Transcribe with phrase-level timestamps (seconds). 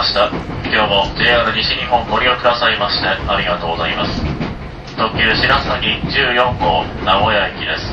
[0.00, 0.32] ました。
[0.64, 4.24] 今日も JR 西日本ご利用くださいましてありがとうございます。
[4.96, 7.84] 特急白崎14号名古屋駅です。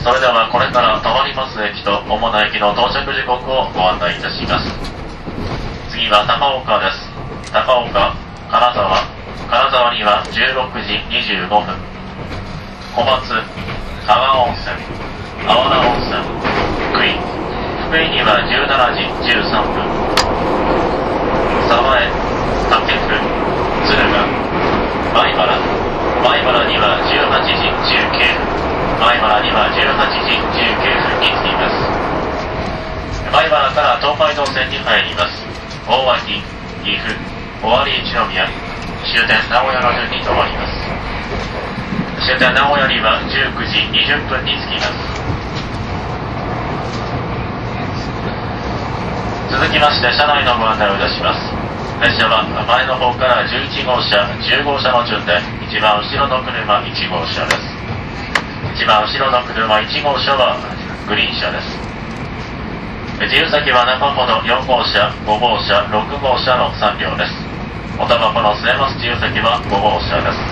[0.00, 4.72] それではこれから止まります駅と主な駅の到着時刻をご案内いたします。
[5.92, 7.52] 次は高岡です。
[7.52, 8.16] 高岡
[8.48, 8.88] 金沢。
[9.52, 11.60] 金沢には16時25分。
[12.96, 13.36] 小松
[14.08, 15.04] 加賀温泉。
[15.44, 15.83] 阿波田
[17.94, 19.86] 福井には17時13分。
[21.70, 22.10] 鯖江
[22.66, 23.06] 武生
[23.86, 24.18] 敦賀
[25.14, 25.46] 米原。
[26.18, 28.50] 米原には18時19分。
[28.98, 29.78] 米原には18
[30.26, 31.86] 時19分に着きます。
[33.30, 35.46] 米原から東海道線に入ります。
[35.86, 36.42] 大脇
[36.82, 37.14] 岐阜。
[37.62, 38.50] 尾張一宮。
[39.06, 40.82] 終点名古屋の順に停まります。
[42.26, 45.03] 終点名古屋には19時20分に着きます。
[49.64, 51.40] 続きまして車内のご案内をいたします。
[51.96, 57.64] 列車は前の方から11号車10号車の順で一番後ろの車1号車です。
[58.76, 60.60] 一番後ろの車1号車は
[61.08, 61.80] グリーン車です。
[63.24, 67.32] 自由席は中ほど4号車5号車6号車の3両です。
[67.96, 70.44] おタバコの吸えます自由席は5号車です。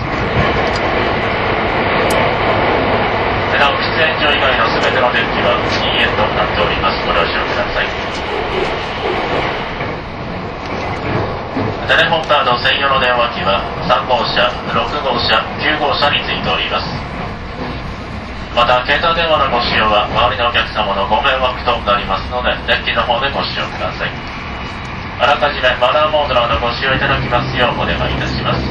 [3.61, 6.97] なお喫煙所以外の全ての電気は禁煙となっております。
[7.05, 7.87] ご了承ください
[11.93, 16.89] テレホンカード専用の電話機は3号車6号車9号車についております。
[18.57, 24.13] また携帯電話のご使用は周りのお客様のご迷惑となりますのでデッキの方でご使用ください。
[25.21, 27.53] あらかじめマナーモードなどご使用いただきます。
[27.61, 28.65] ようお願いいたします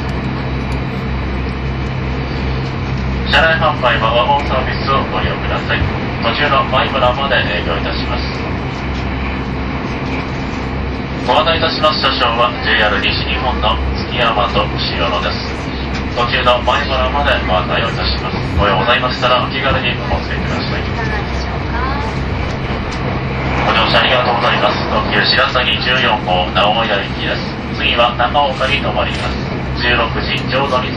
[3.30, 5.78] 車内販売はワゴンサービスをご利用ください。
[6.26, 8.21] 途中のマイムラまで営業いたします。
[11.26, 15.54] ご案内いたします車掌は JR 西日本の月山と塩野です。
[16.18, 18.34] 途中の前原までご案内をいたします。
[18.58, 20.82] ご用ございましたらお気軽にお付けください。
[23.62, 24.82] ご乗車ありがとうございます。
[24.90, 27.54] 特急白鷺14号名古屋行きです。
[27.78, 29.46] 次は長岡に停まります。
[29.78, 30.90] 16時ちょうどに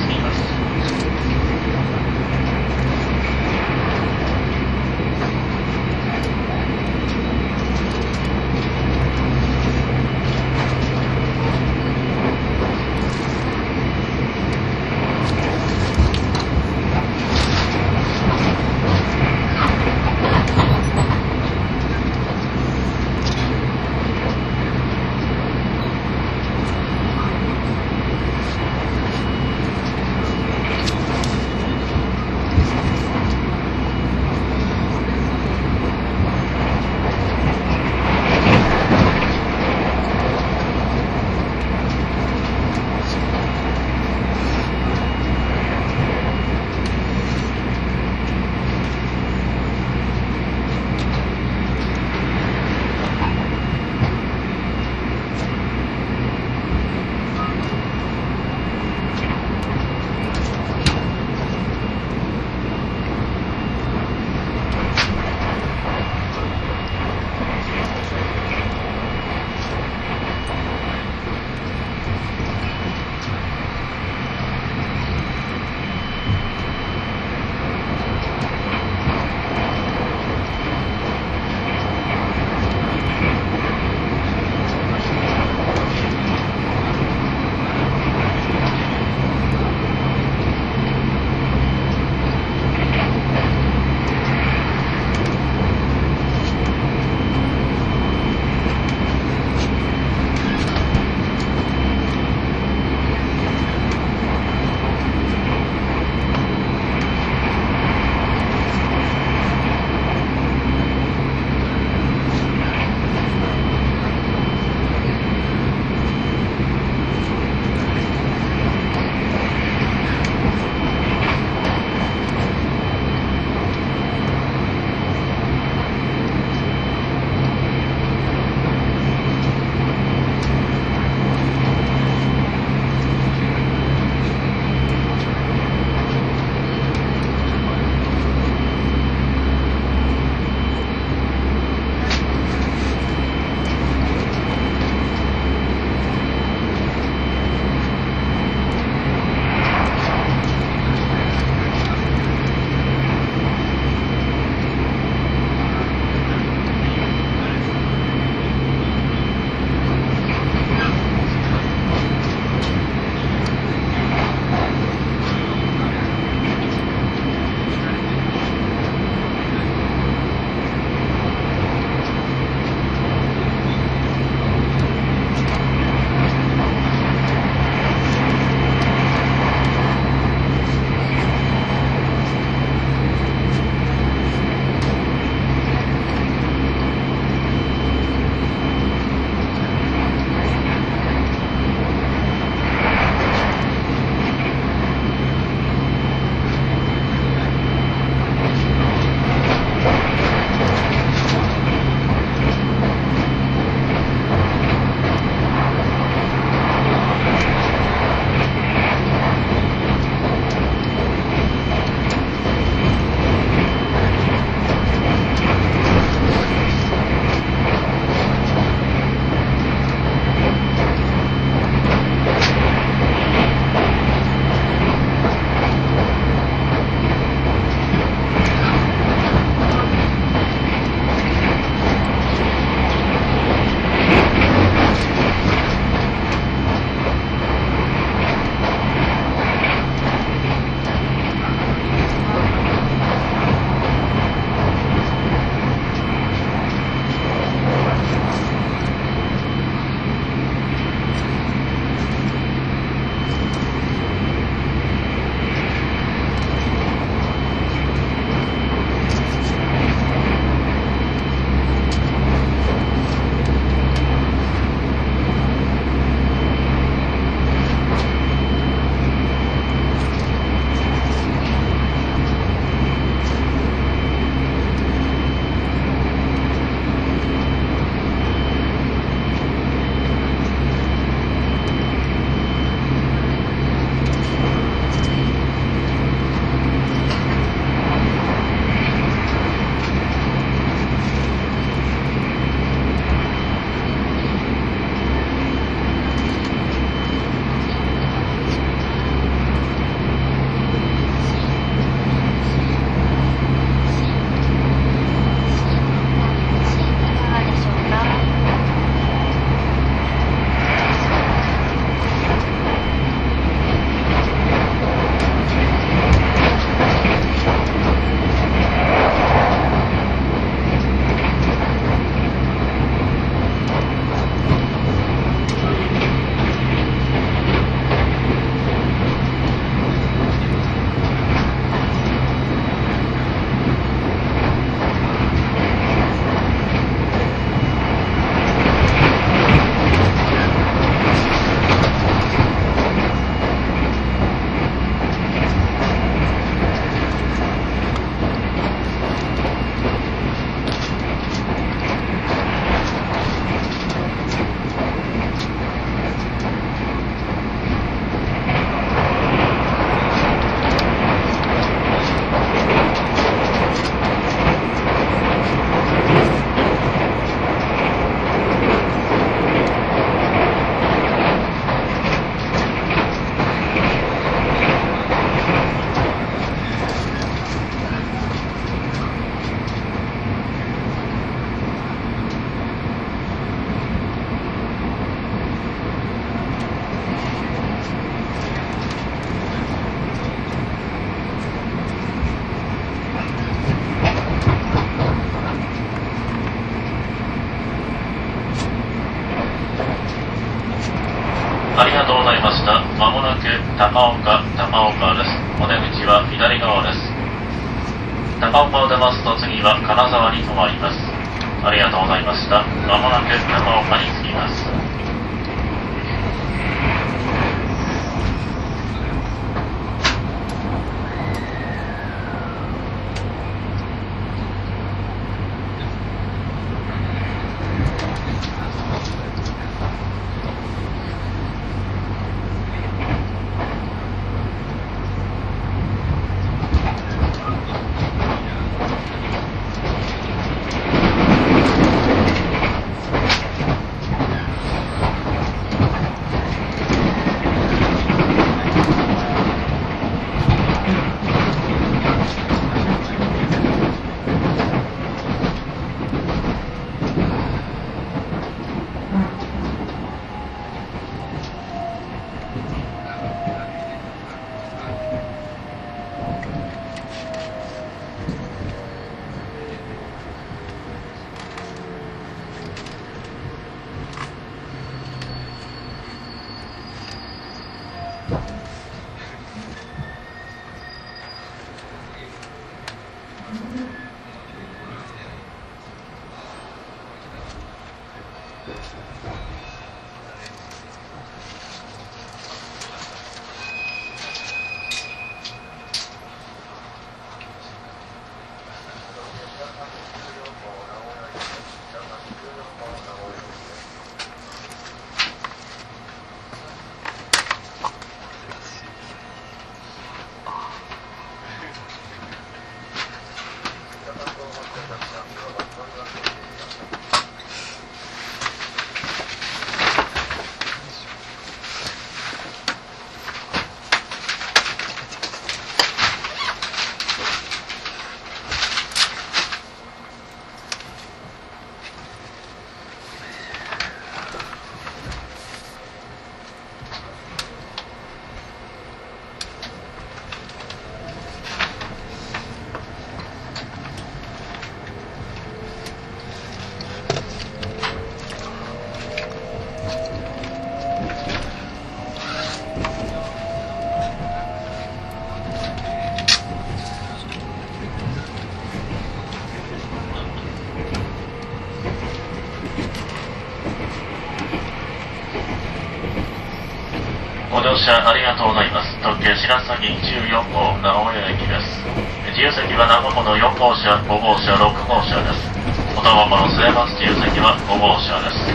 [567.86, 568.98] 車ありがとうございます。
[568.98, 571.86] 特急白崎14号名古屋駅です。
[572.34, 575.46] 自由席は名古屋の4号車、5号車、6号車です。
[575.94, 578.50] おたまの末松自由席は5号車です。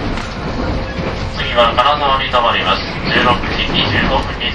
[1.38, 2.82] 次は金沢に停まります。
[3.06, 4.49] 16時25分に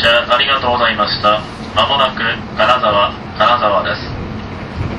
[0.00, 1.44] 車ありがとうございました。
[1.76, 2.24] まもなく
[2.56, 4.08] 金沢、金沢です。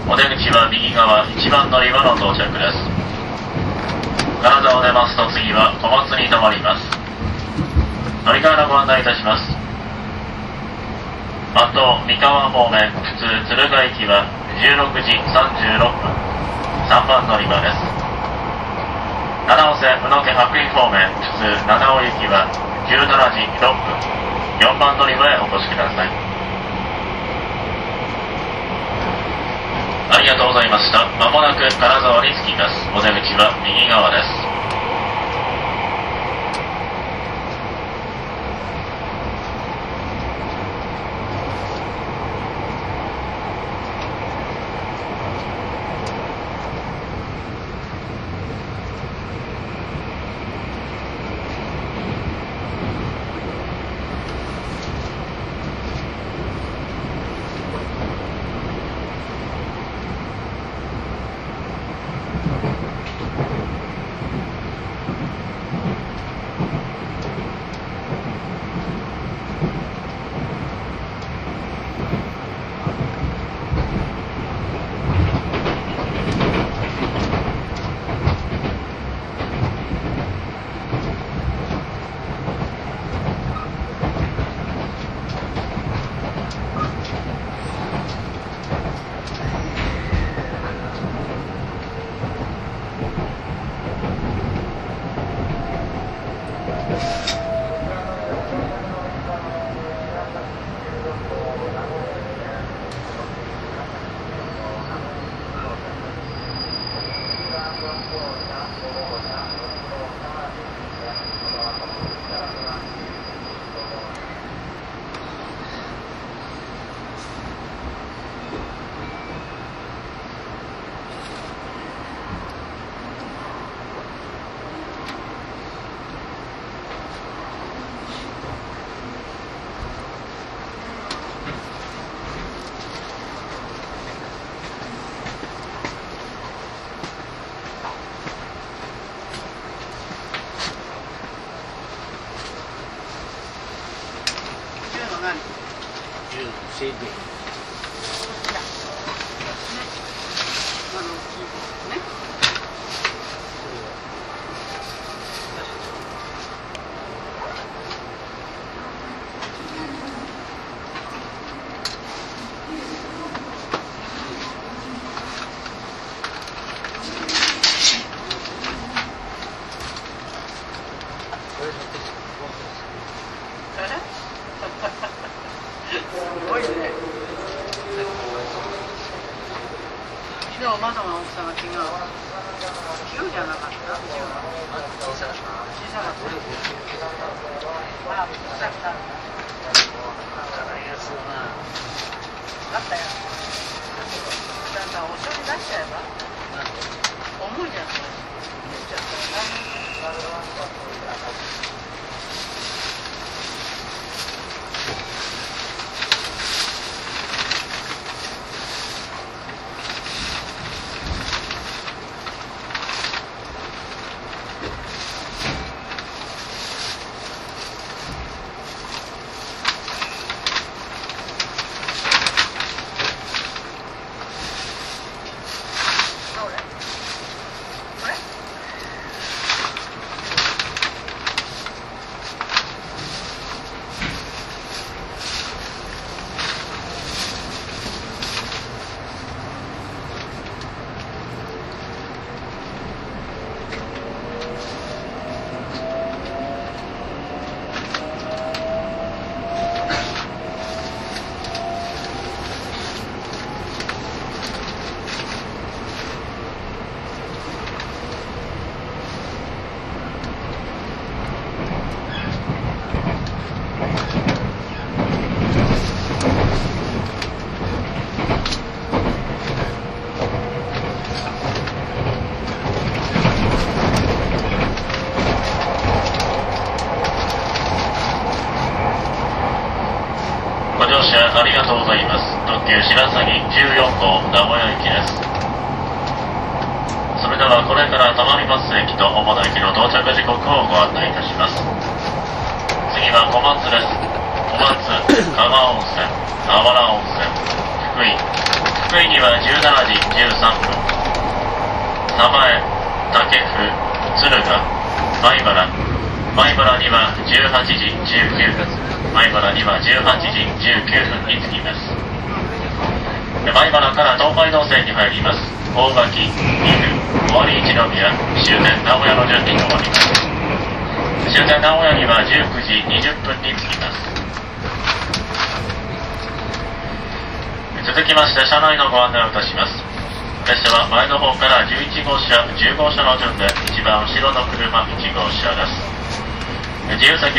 [0.06, 2.78] お出口は右側1番乗り場の到着です。
[4.46, 6.86] 金沢を出ますと次は小松に停まります。
[8.26, 9.50] 乗り換えのご案内いたします。
[11.58, 14.30] あと、三河方面、普通敦賀行きは
[14.62, 16.14] 16時36分、
[16.86, 17.82] 3番乗り場です。
[19.50, 22.46] 七尾線宇野家白衣方面、普通七尾行きは
[22.86, 24.21] 17時6分、
[24.62, 26.10] 4番乗り場へお越しください。
[30.14, 31.08] ありがとうございました。
[31.18, 32.90] まもなく金沢に着きます。
[32.94, 34.41] お出口は右側です。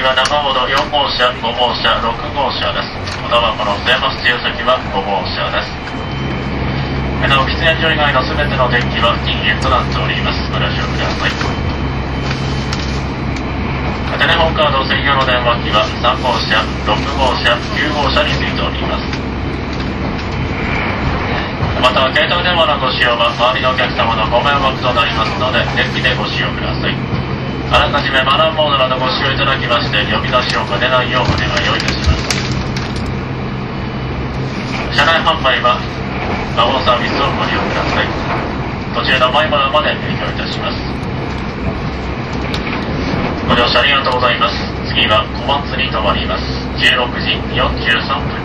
[0.03, 2.91] は中ほど4号車5号車6号車です。
[3.23, 5.71] またはこの末松自由席は5号車です。
[7.31, 10.43] なお喫煙所以外の全ての電気は禁煙となっております。
[10.51, 11.31] ご了承ください。
[14.19, 19.07] テレホンカード専用の電話機は3号車6号車9号車についております。
[21.79, 27.22] また携帯電話のご使用は周りのお客様のご迷惑となりますので電気でご使用ください。
[27.73, 32.29] あらかじめマナーモードなどご使用いただきまして呼び出し音が出ないようお願いをいたします。
[34.93, 35.81] 車内販売は
[36.53, 38.13] ワゴンサービスをご利用ください。
[38.93, 40.77] 途中の前原まで提供いたします。
[43.49, 44.69] ご乗車ありがとうございます。
[44.93, 46.45] 次は小松に停まります。
[46.77, 48.42] 16時43分。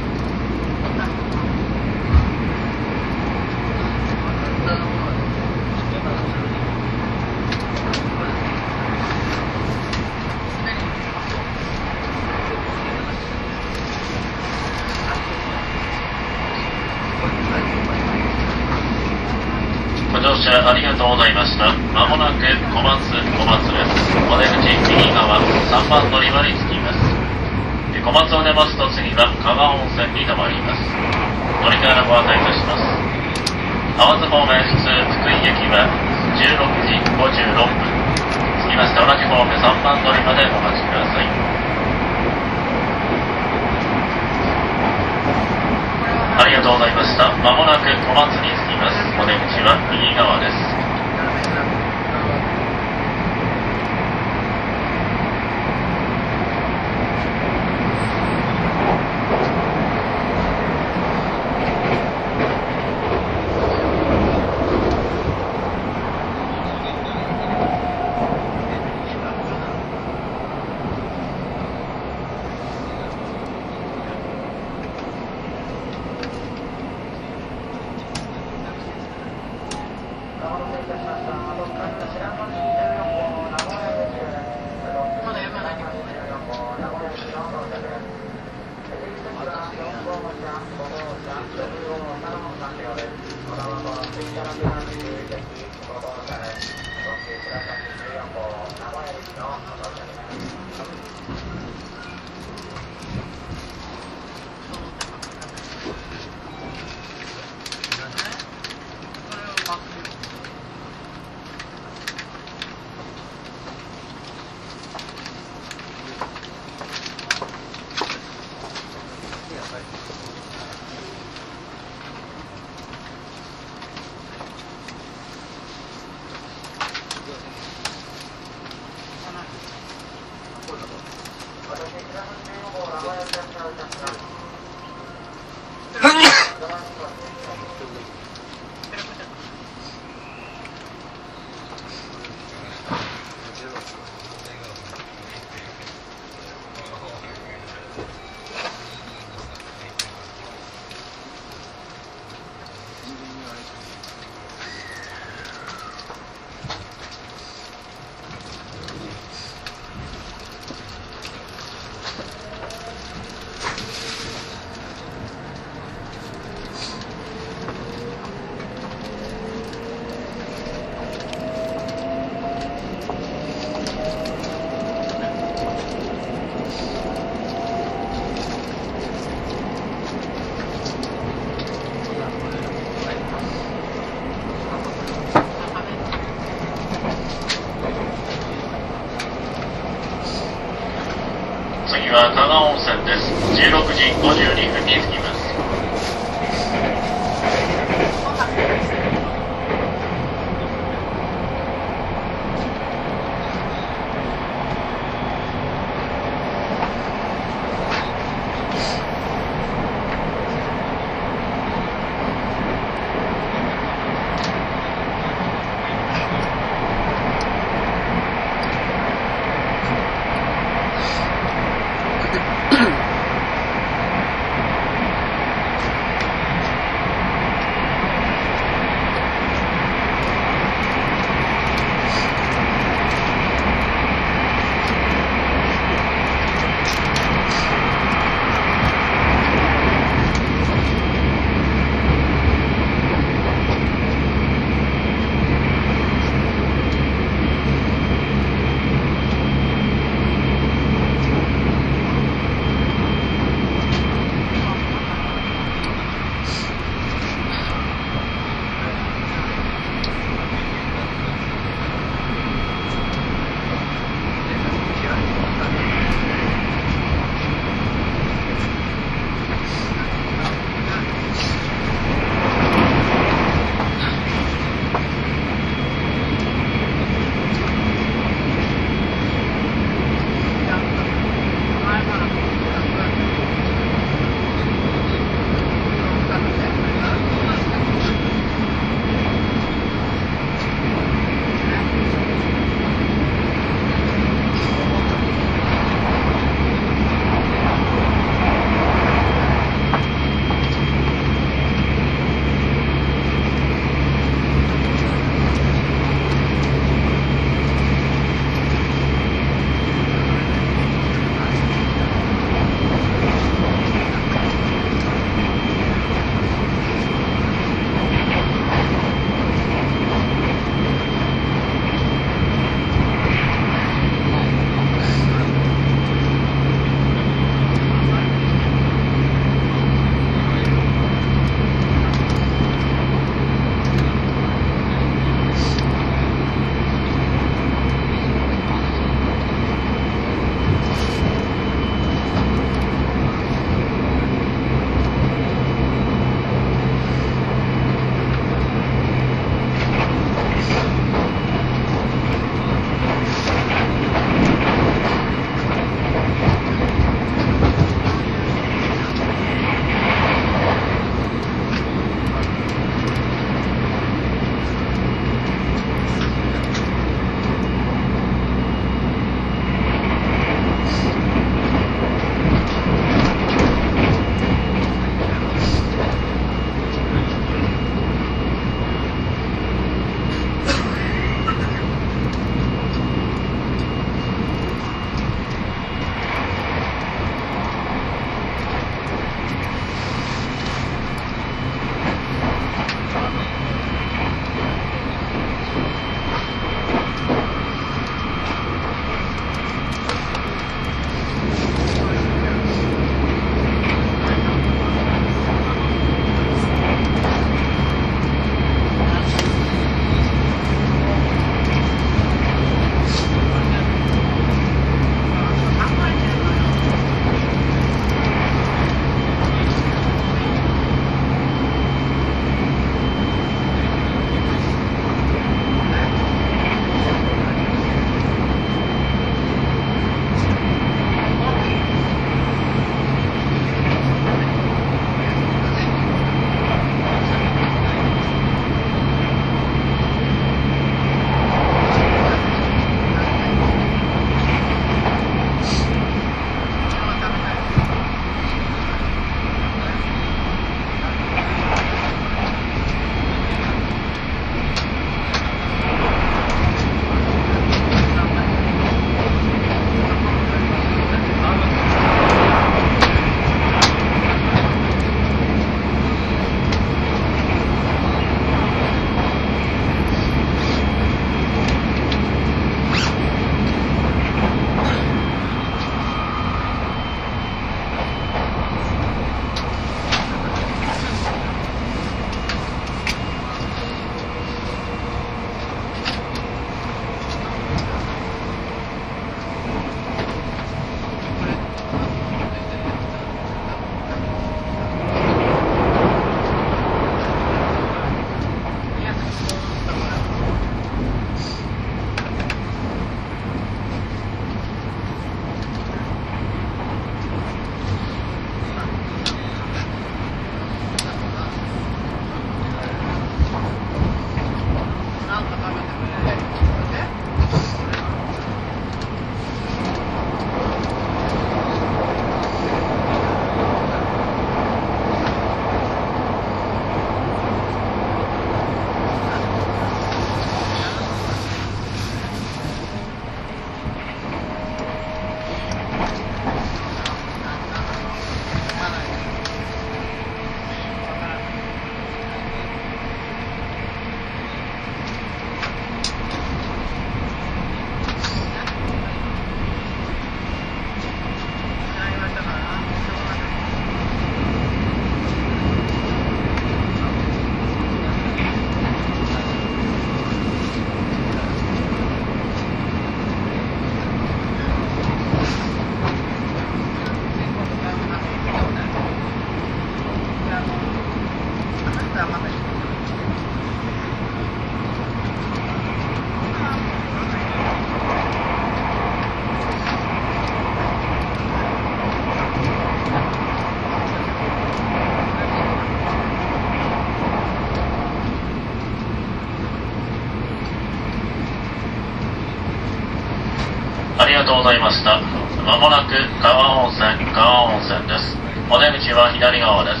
[596.40, 598.32] 川温泉、川温泉です。
[598.72, 600.00] お出口は左側です。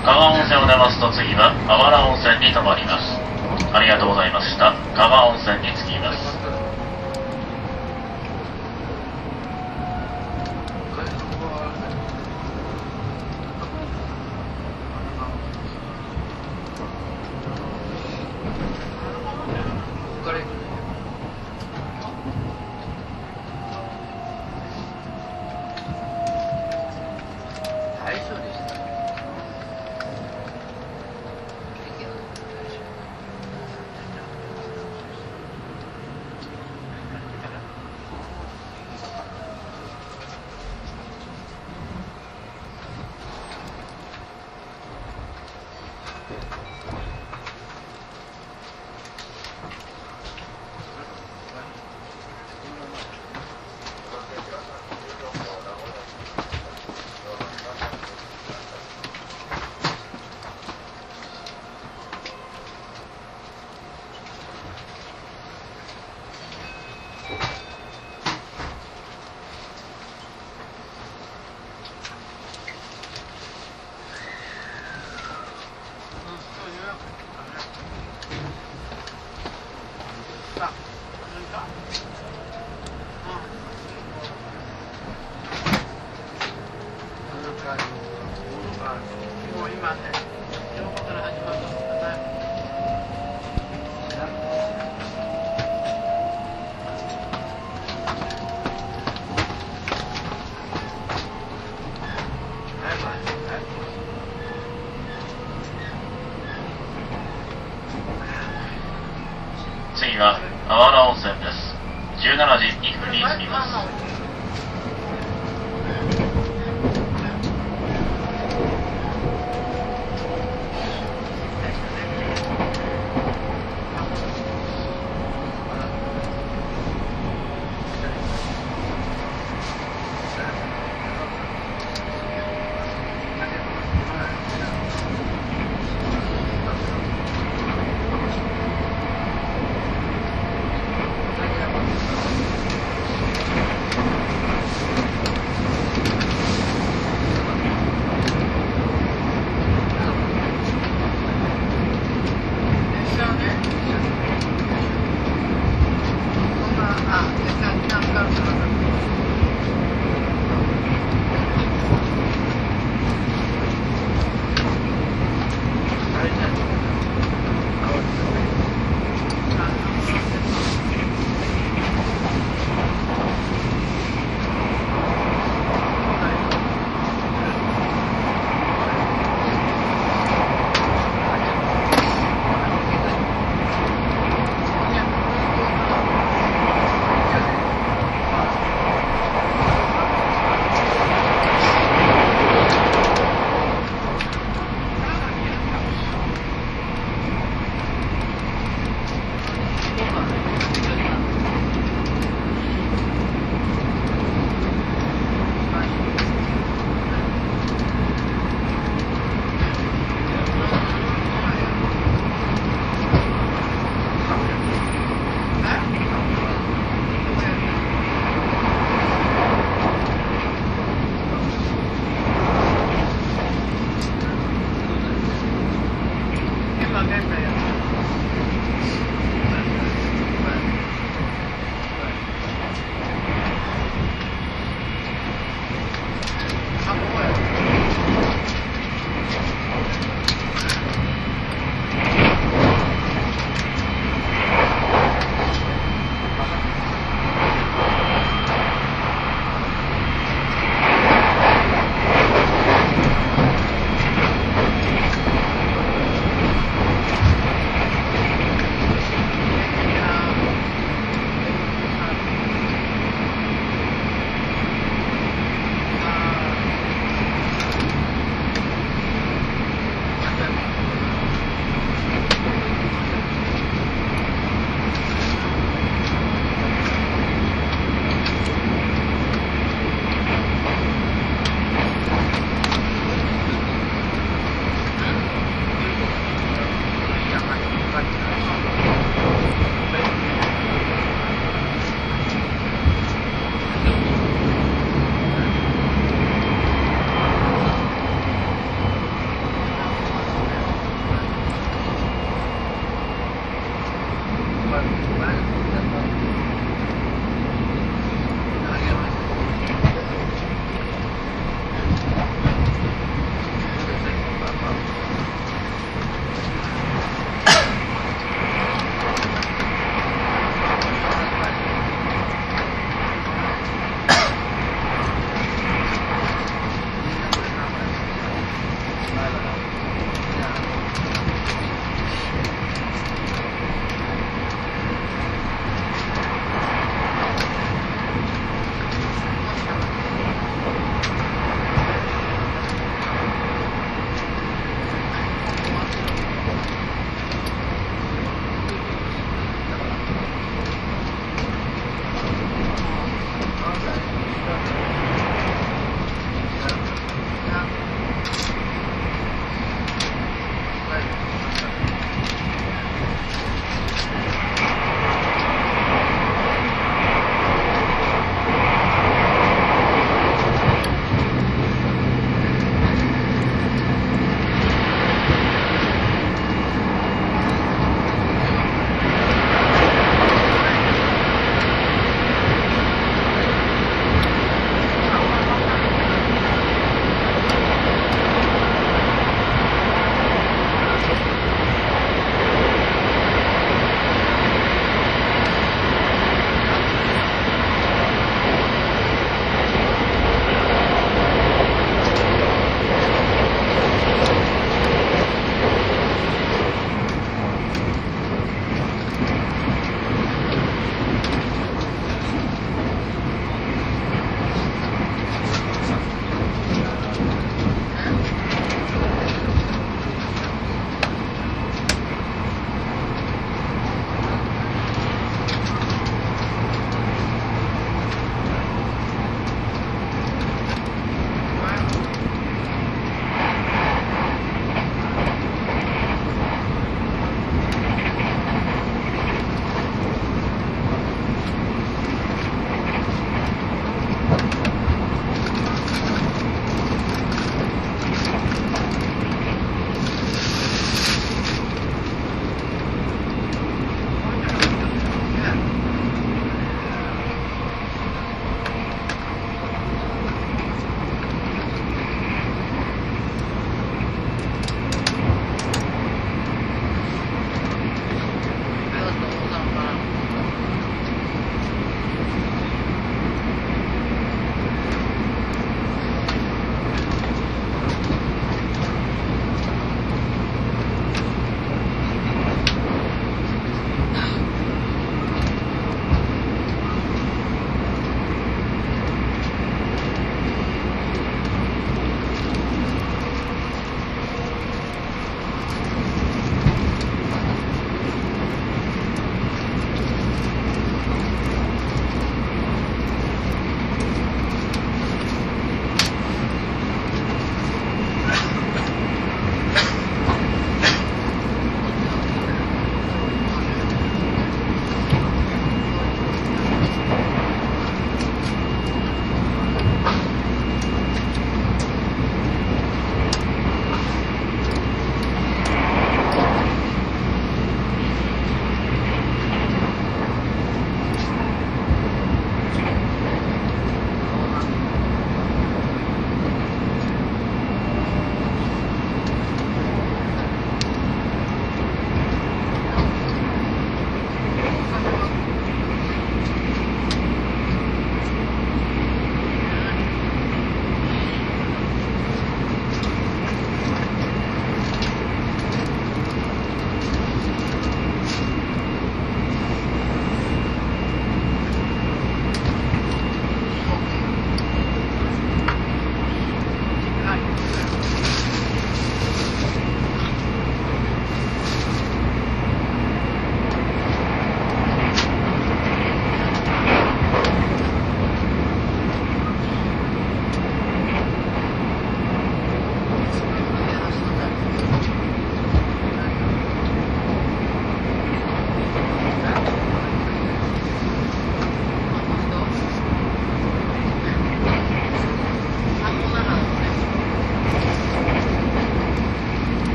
[0.00, 3.12] 川温泉を出ますと次はあわら温泉に停まります。
[3.76, 4.72] ありがとうございました。
[4.96, 5.68] 川温泉に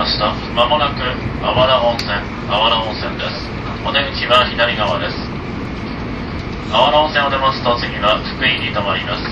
[0.00, 0.32] ました。
[0.56, 1.02] まもなく、
[1.44, 2.08] あわら温泉、
[2.48, 3.44] あわら温泉です。
[3.84, 5.16] お出口は左側です。
[6.72, 9.28] あわら温泉を出ますと次は福井に停まります。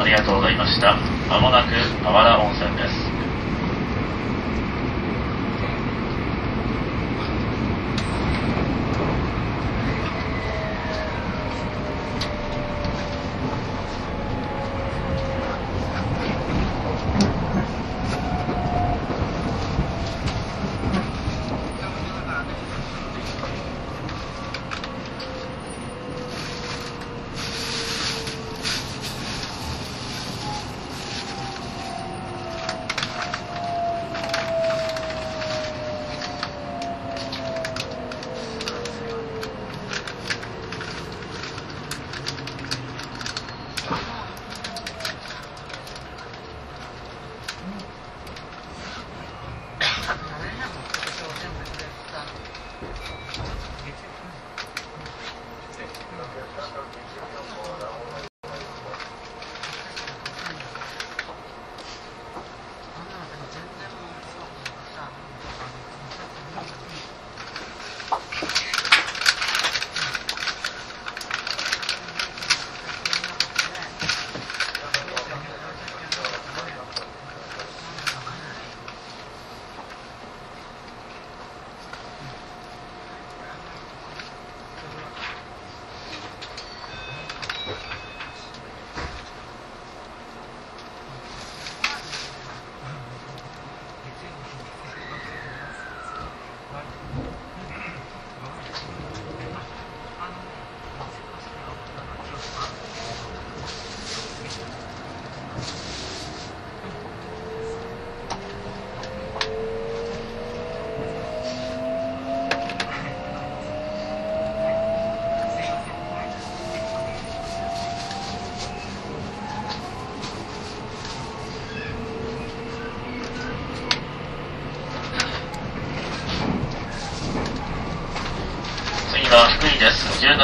[0.00, 0.98] ありがとうございました。
[1.30, 3.07] まもなく、あわら温泉です。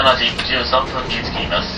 [0.04, 1.73] 17時13分に着きます。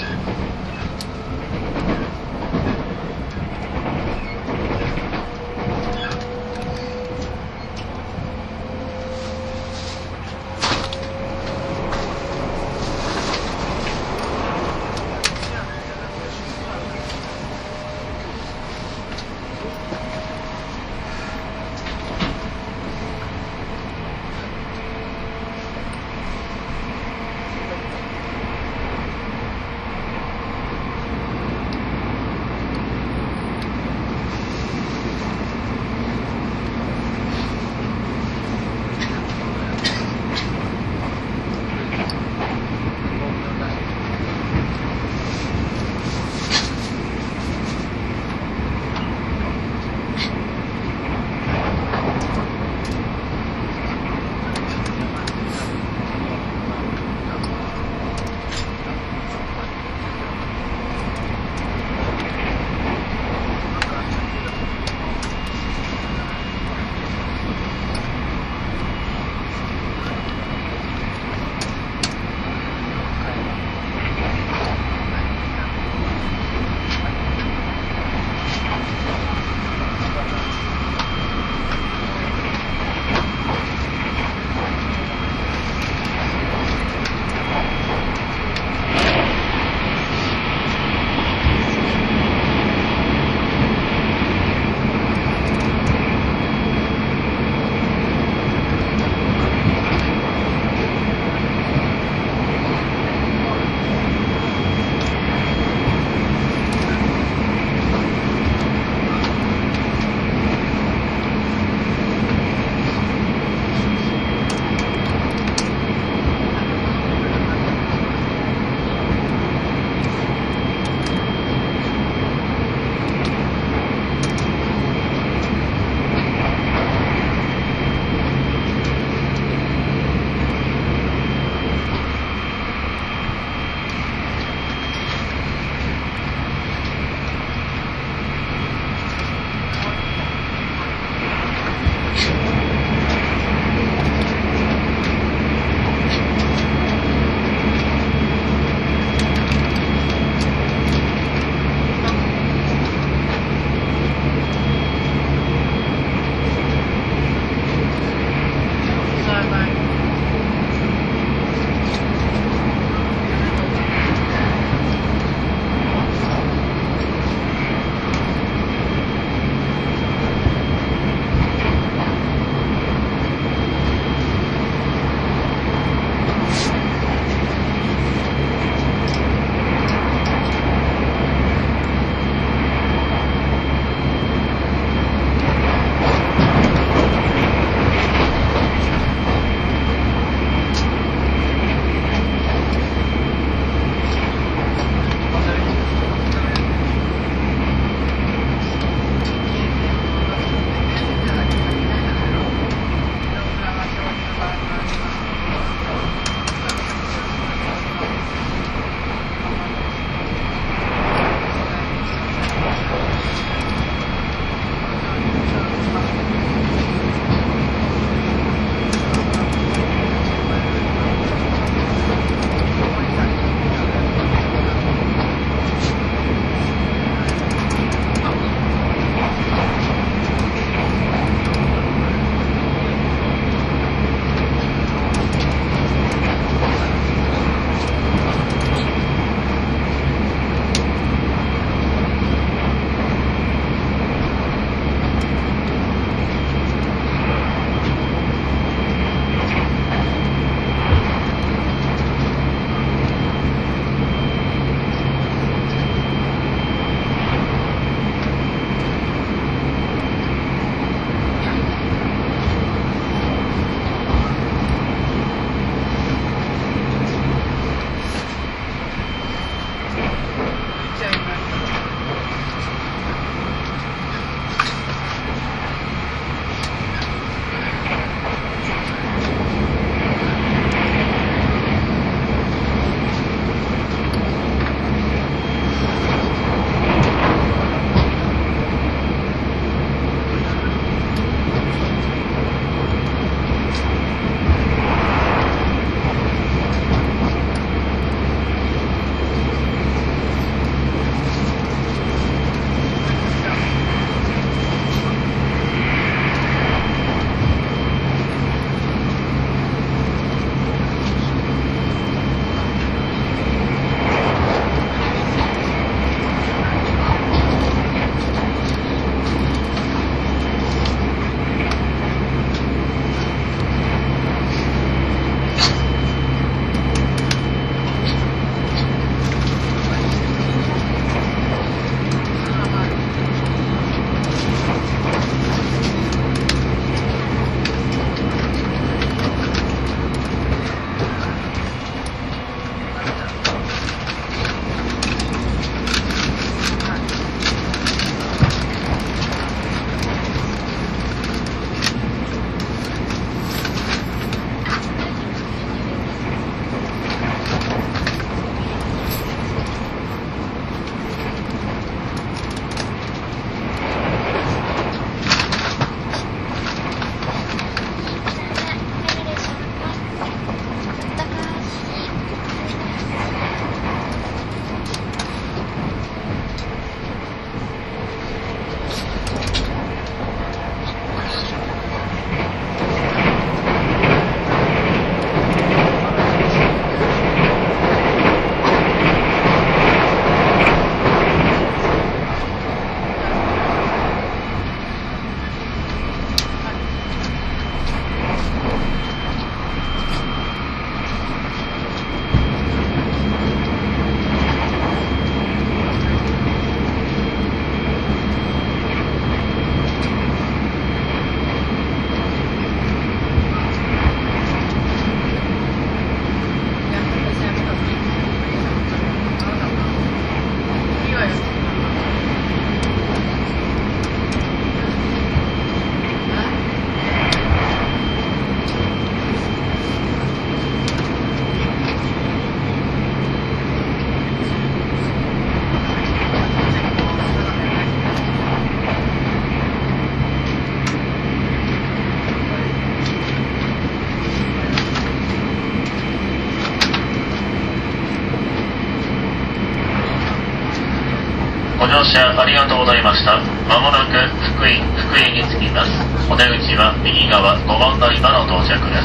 [452.16, 453.36] 車ありがとうございました。
[453.68, 454.16] まもなく
[454.56, 454.80] 福井、
[455.12, 455.92] 福井に着きます。
[456.32, 458.96] お出口は右側5番乗り場の到着で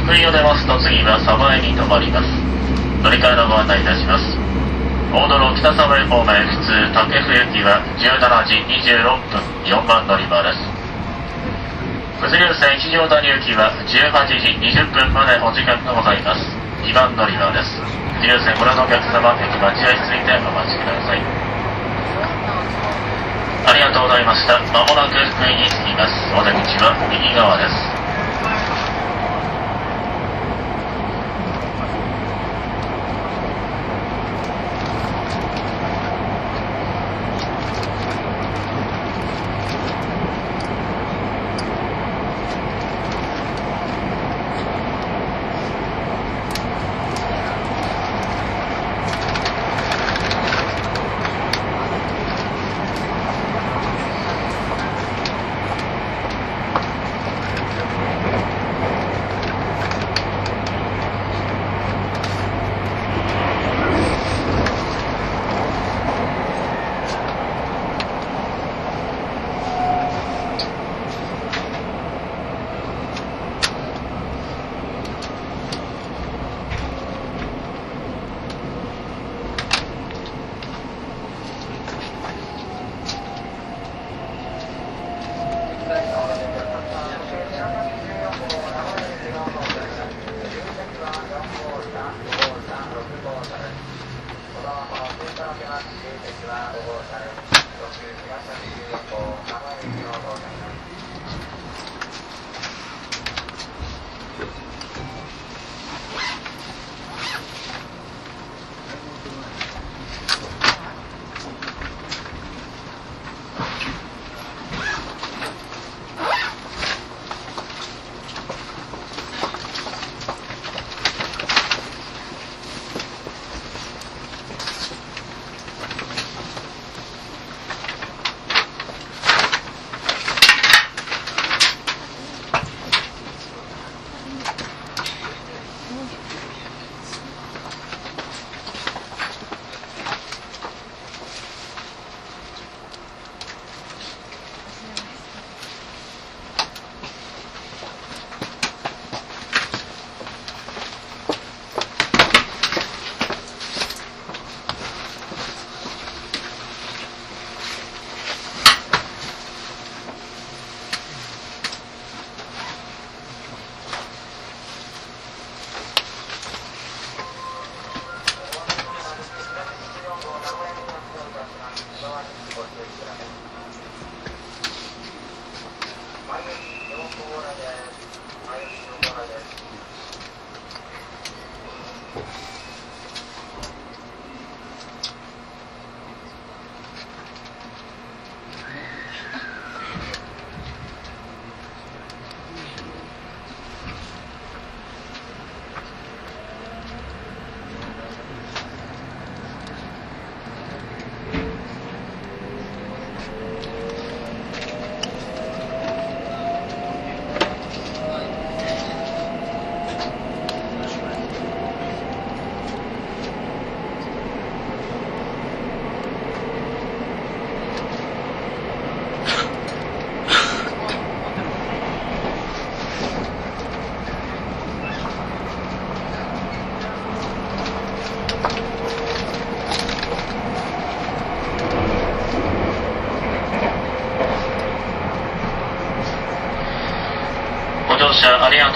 [0.00, 2.32] 福井を出ますと次は鯖江に停まります。
[3.04, 4.24] 乗り換えのご案内いたします。
[5.12, 10.64] 大泥北鯖江方面普通竹府行きは17時26分4番乗り場です。
[12.24, 16.40] 九頭流線一条谷行きは18時20分までお時間がございます。
[16.80, 17.76] 2番乗り場です。
[18.24, 21.35] 九頭流線ご覧のお客様、駅待合室にてお待ちください。
[23.86, 24.58] ありがとうございました。
[24.72, 26.34] まもなく福井に着きます。
[26.34, 27.85] お出口は右側です。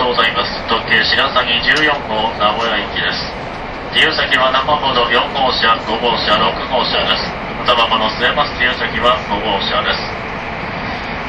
[0.00, 0.56] とうございます。
[0.64, 3.20] 特急白鷺14号名古屋行きです。
[3.92, 7.28] 自由席は中ほど4号車、5号車、6号車です。
[7.60, 10.00] おたばこの据えます自由席は5号車です。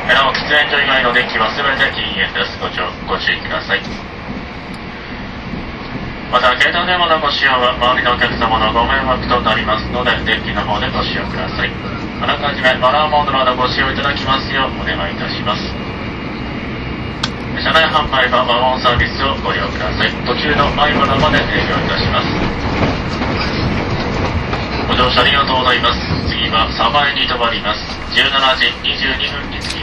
[0.07, 2.55] なお、喫煙所以外の電気は全て禁煙です。
[2.63, 2.79] ご注
[3.11, 3.83] ご注意ください。
[6.31, 11.71] また、携帯電話のご使用は周りのお客様のご迷惑となりますので、電気の方でご使用ください。
[12.23, 15.80] あらかじめマナーモードなどご使用いただきますようお願いいたします。
[17.71, 20.11] 車内販売はワゴンサービスをご利用ください。
[20.27, 22.27] 途中のマイマナまで営業いたします。
[24.91, 26.03] ご乗車ありがとうございます。
[26.27, 27.79] 次は鯖江に停まります。
[28.11, 28.27] 17
[28.59, 29.80] 時22分に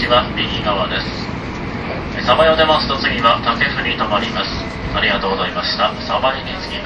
[0.00, 2.24] 口は右側です。
[2.24, 4.48] サバへを出ますと次は竹府に停まります。
[4.96, 5.92] ありがとうございました。
[6.08, 6.79] サバへに着き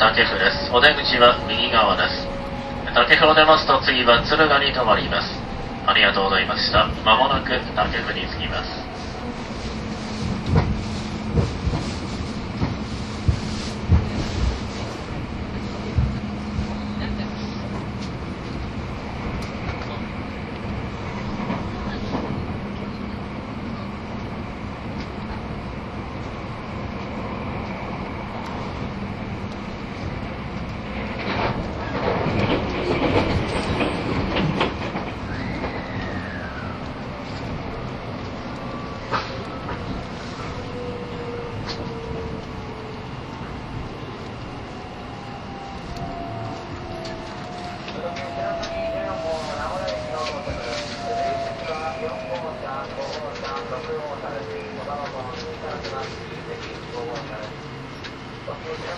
[0.00, 0.72] 竹府、です。
[0.72, 2.24] お出口は右側です。
[2.94, 5.28] 竹府を出ますと次は敦賀に停まります。
[5.84, 6.88] ありがとうございました。
[7.04, 8.19] まもなく竹府に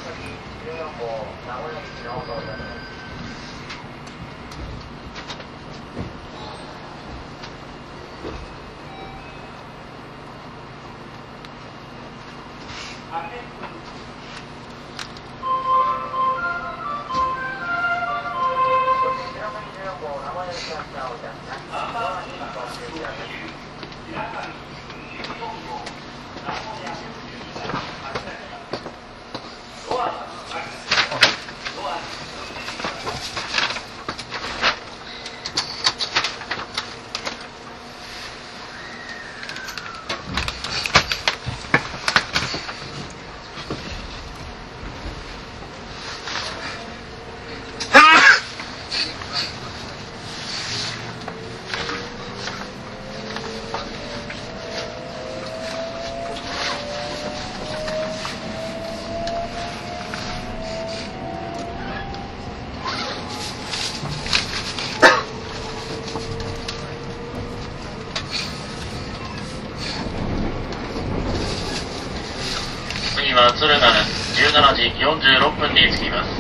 [0.03, 2.82] 昨天我拿了一只老鼠。
[74.53, 76.32] 17時46分に着きます。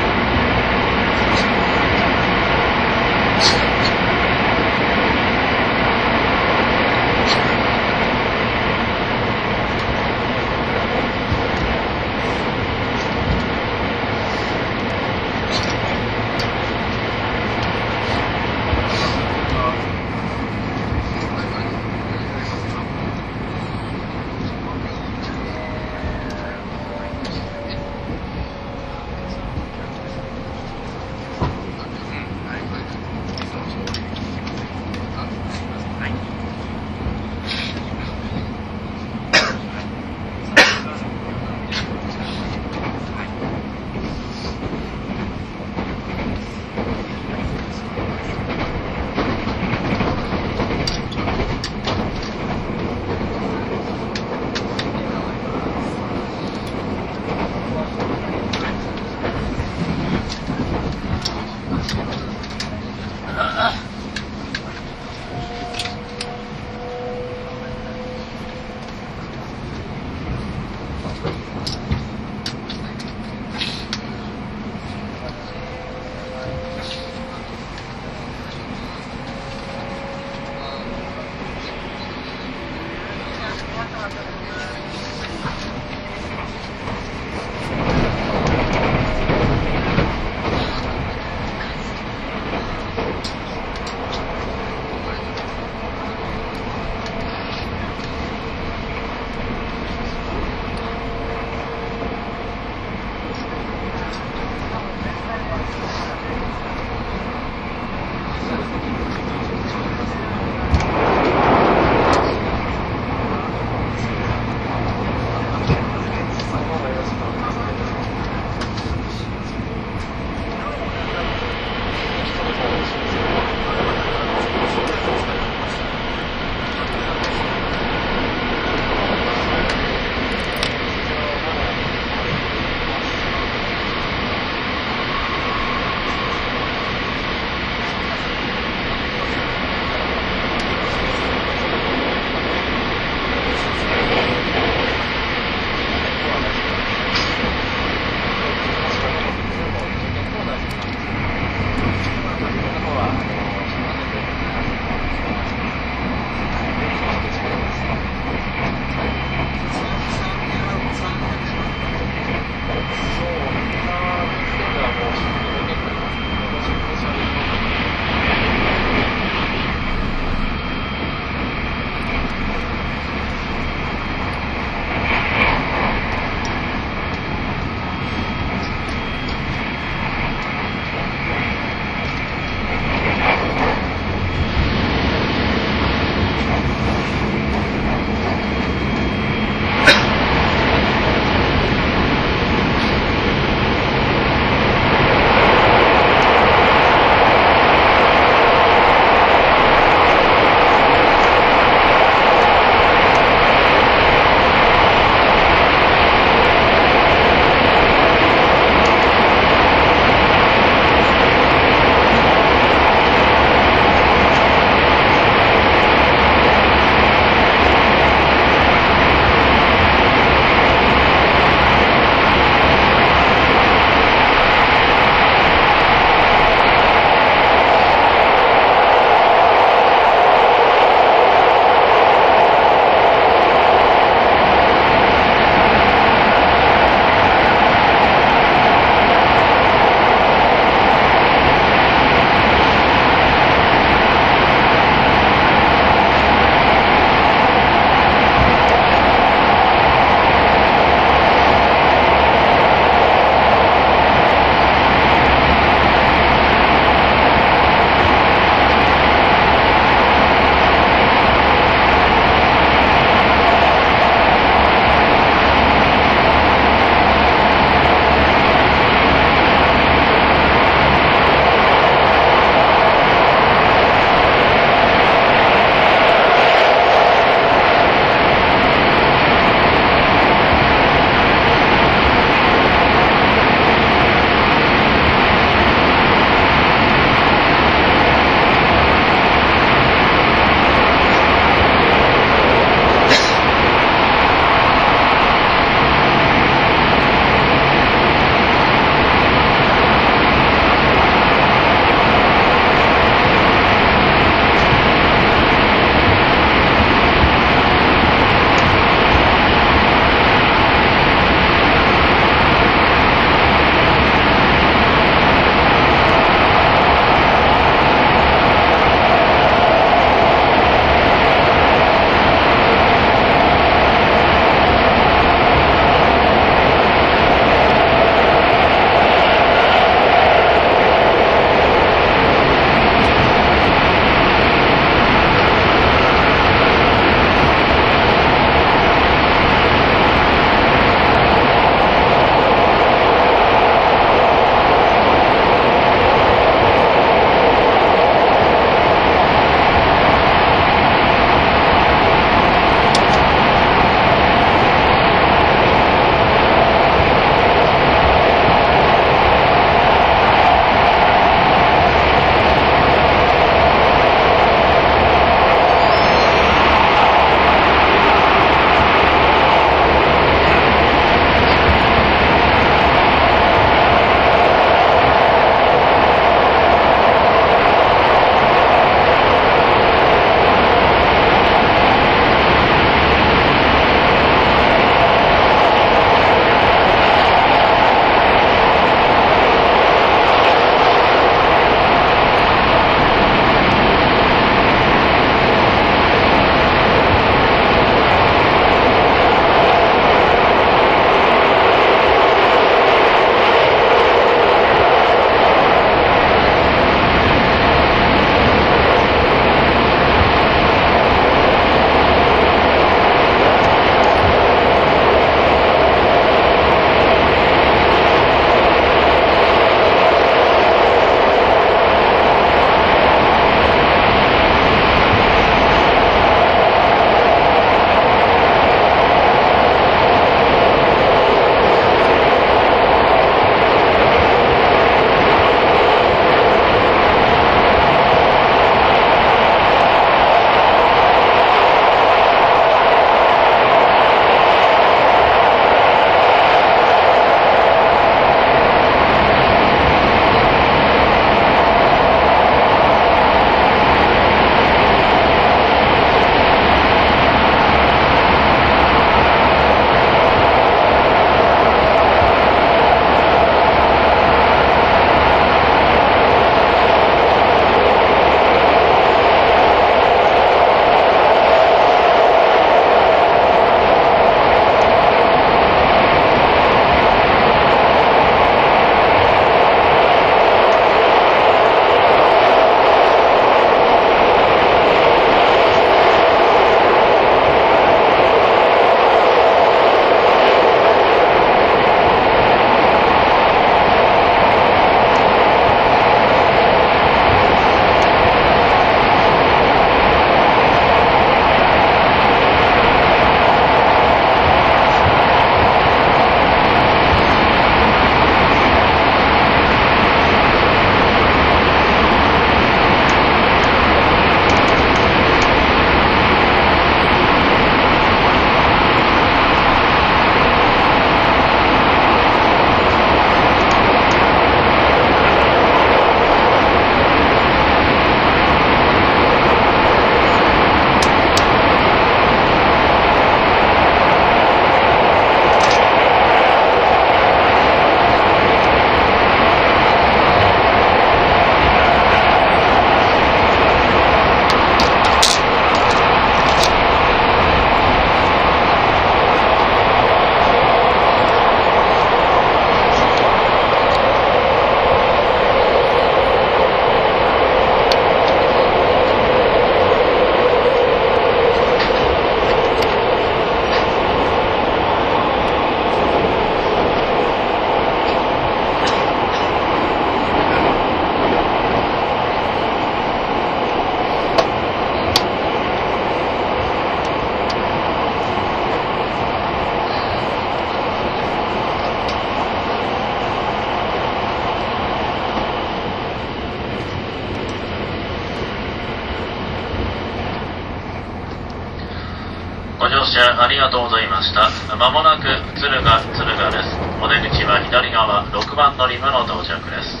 [593.44, 594.48] ありがとうございました。
[594.80, 596.80] まもなく敦賀敦賀です。
[596.96, 600.00] お出口は左側6番乗り場の到着です。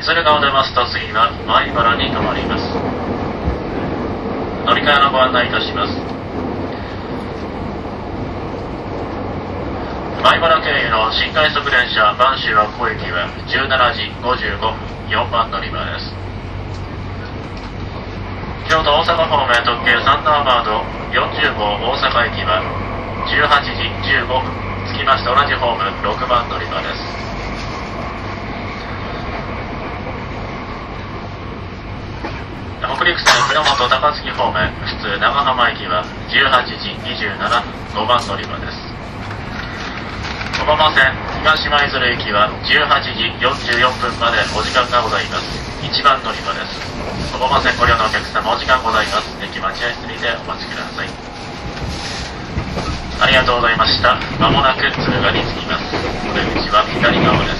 [0.00, 2.72] 敦賀を出ますと次は米原に停まります。
[4.64, 5.92] 乗り換えのご案内いたします。
[10.24, 14.72] 米原経由の新快速電車播州和光駅は17時55分
[15.12, 16.16] 4番乗り場です。
[18.70, 22.62] 京都大阪方面特急サンダーバード40号大阪駅は
[23.26, 23.82] 18時
[24.14, 24.46] 15分
[24.94, 27.02] 着きまして同じホーム6番乗り場です。
[32.80, 37.38] 北陸線船本高槻方面普通長浜駅は18時27
[37.94, 38.78] 分5番乗り場です。
[40.60, 41.10] 小浜線
[41.42, 45.58] 東舞鶴駅は18時44分までお時間がございます。
[45.82, 46.76] 1番乗り場です。
[47.32, 49.32] 小浜線ご利用のお客様お時間ございます。
[49.42, 50.89] 駅待合室にてお待ちください。
[53.30, 54.18] りがとうございました。
[54.40, 55.84] まもなく敦賀に着きます。
[56.28, 57.59] お出口は左側です。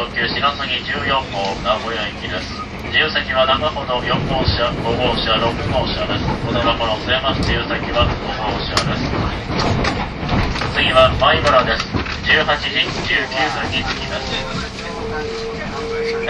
[0.00, 2.56] 特急白杉14号名古屋行きです。
[2.88, 6.24] 自由席は長ほど4号車5号車6号車です。
[6.40, 9.04] 小田箱の津山市自由席は5号車です。
[10.72, 11.84] 次は米原です。
[11.92, 12.80] 18時
[13.12, 13.28] 19
[13.60, 14.32] 分に着きます。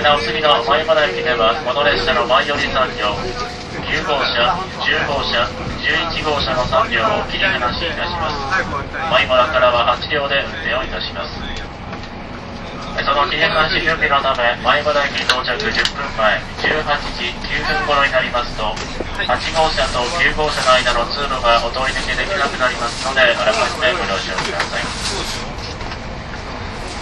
[0.02, 4.50] なお次の米原駅ではこの列車の前寄り3両9号車
[4.82, 8.66] 10号車11号車の3両を切り離しいたします。
[9.14, 10.99] 米原からは8両で運転をいたします。
[13.20, 15.60] の期限監視準備のため、前原駅到着10
[15.92, 16.88] 分前、18
[17.20, 24.88] 時9分頃になりますと、8号車と9号車の間の通路がお通り抜けできなくなりますので、あらかじめご了承ください。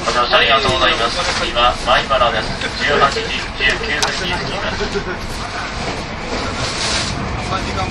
[0.03, 1.23] ご乗車ありがとうございます。
[1.39, 2.67] 次は前原です。
[2.67, 4.83] 18時19分に着きます。
[4.91, 5.07] 終
[5.39, 5.47] わ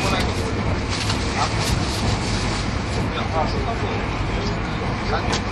[0.03, 0.27] らない
[5.23, 5.46] です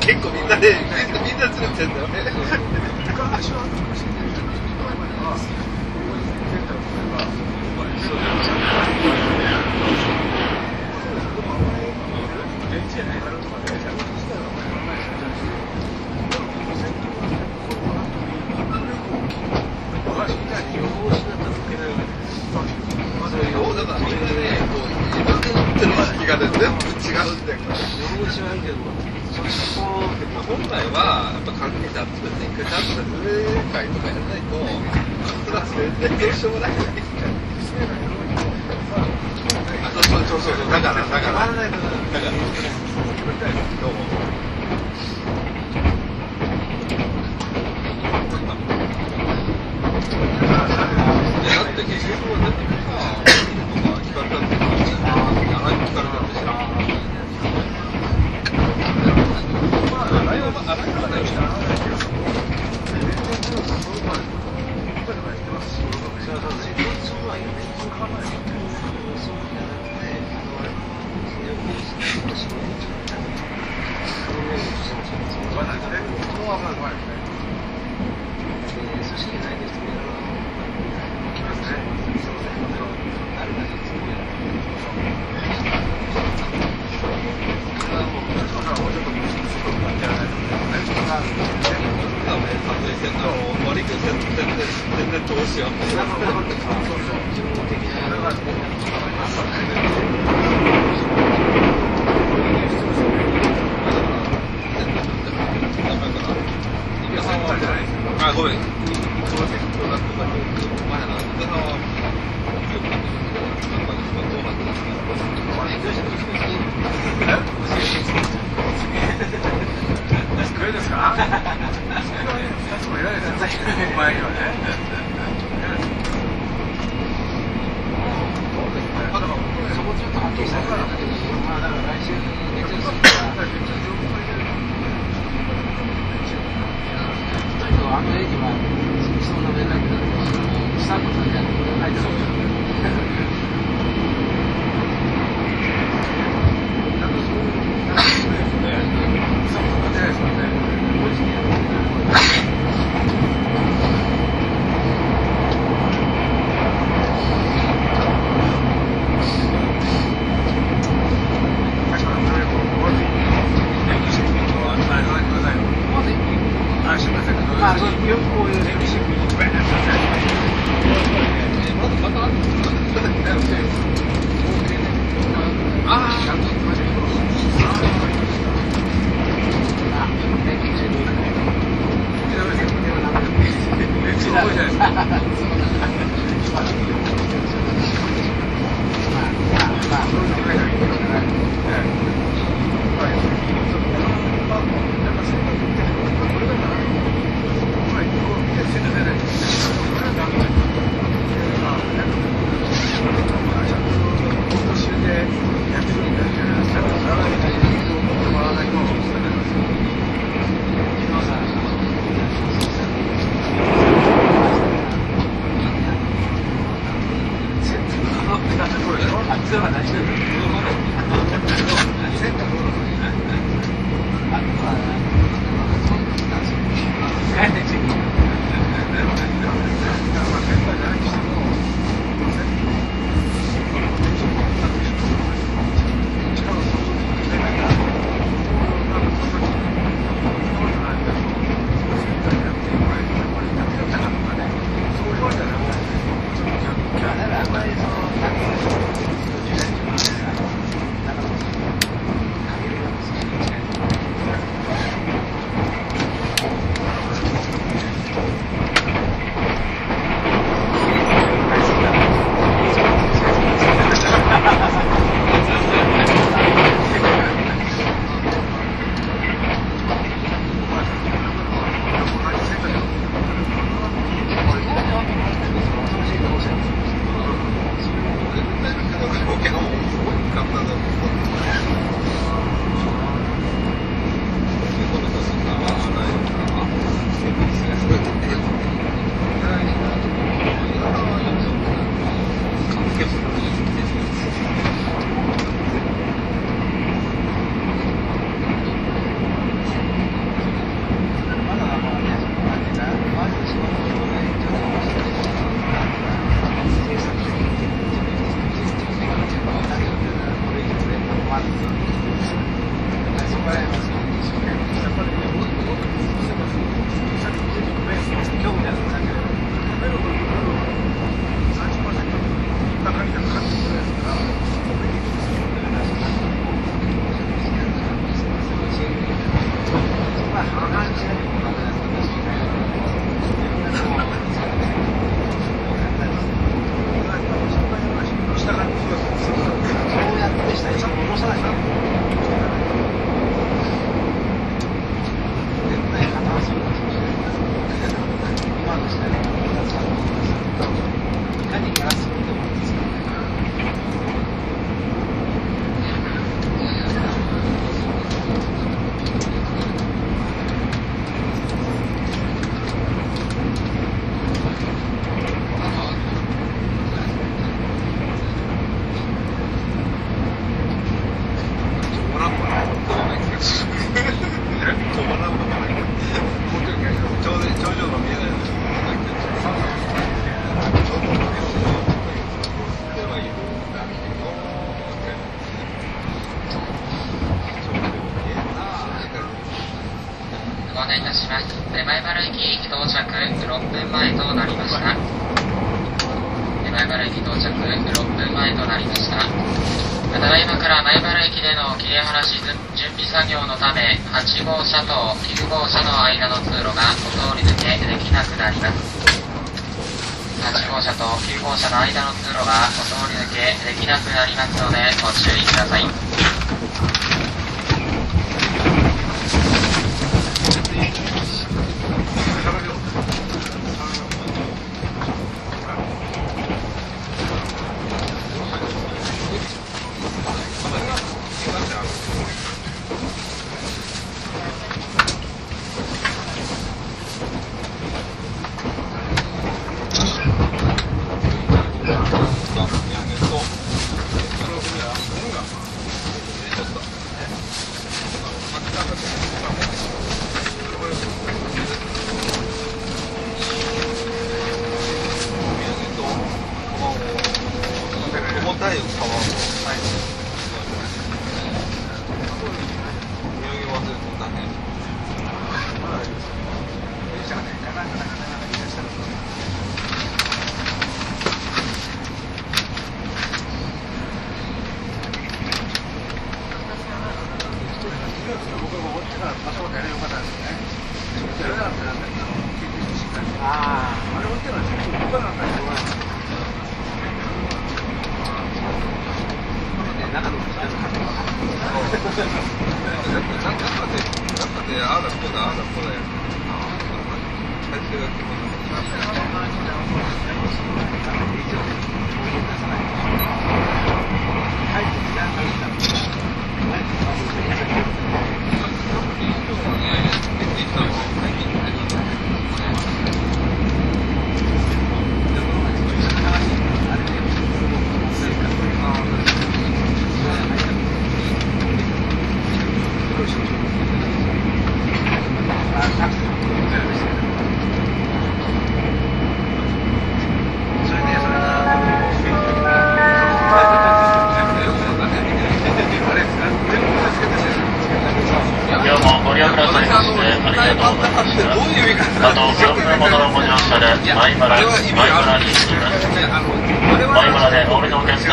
[0.00, 0.48] 結構みん。
[0.48, 1.14] なねみん。
[1.14, 1.38] なみん。
[1.38, 1.94] な連れてん。
[1.94, 2.31] だよね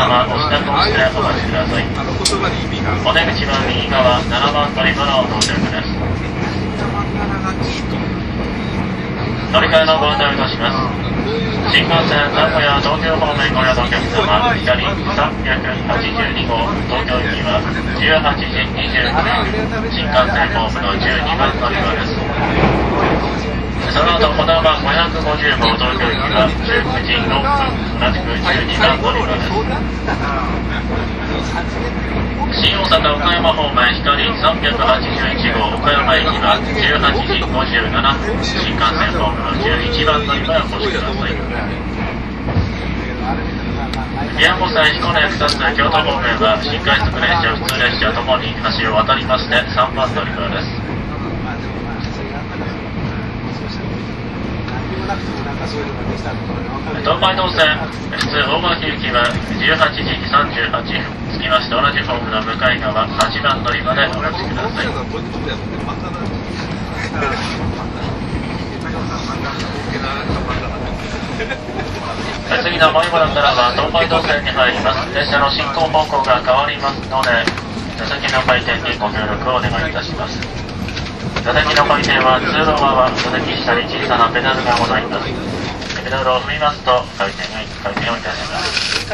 [0.00, 1.84] お降りのお客様、お支度をしてお待ちください。
[3.04, 5.92] お出口は右側7番乗り場の到着です。
[9.52, 10.80] 乗り換えのご案内をいたします。
[11.68, 17.60] 新幹線名古屋東京方面ご利用のお客様、左382号東京行きは
[18.00, 19.36] 18時29分、
[19.92, 22.16] 新幹線ホームの12番乗り場です。
[23.92, 29.50] その後、このまま550号東京行きは19時6分、同じく12番乗り場です。
[32.56, 41.36] 新大阪岡山方面光381号岡山駅は18時57分新幹線ホームの11番乗り場へお越しください
[44.36, 50.79] 宮古線彦根草津京都方面は新快速列車普通列車ともに橋を渡りまして3番乗り場です
[55.70, 57.78] 東海道線
[58.10, 59.22] 普通大垣行きは
[59.54, 60.82] 18時38分
[61.30, 64.86] 着きまして同じホームの向かい側8番乗り場でお待ちください。
[72.62, 77.30] 次の米原からは東海道線に入ります列車の進行方向が変わりますので
[77.96, 80.36] 座席の回転にご協力をお願いいたします
[81.42, 85.49] 座席の回転は通路側座席下に小さなペダルがございます
[86.10, 89.06] ペダルを踏みますと回転が回転をいたします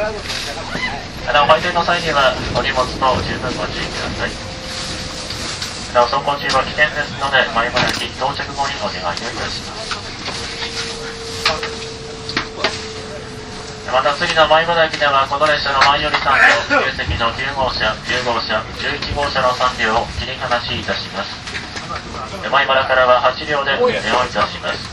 [1.28, 4.32] なお回転の際にはお荷物と十分ご注意ください。
[5.92, 9.92] なお走行中は危険ですので米原駅到着後にお願いをいたします。
[13.92, 16.32] また次の米原駅ではこの列車の前より3
[16.72, 21.36] 両旧席の9号車10号車11号車の3両を切り離しいたします。
[22.40, 24.85] 米原からは8両で運転をいたします。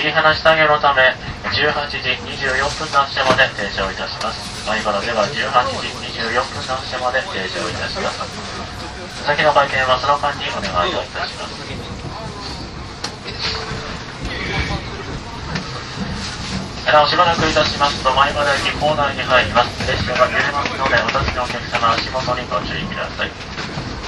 [0.00, 1.12] 切り離し作業のため
[1.44, 4.64] 18時24分の発車まで停車をいたします。
[4.64, 5.92] 米原では18時
[6.24, 8.24] 24分の発車まで停車をいたします。
[9.28, 11.52] 先の回転はその間にお願いをいたします。
[16.88, 19.84] なおしばらくいたしますと米原駅構内に入ります。
[19.84, 23.30] 列車が揺れますのでお立ちのお客様足元にご注意ください。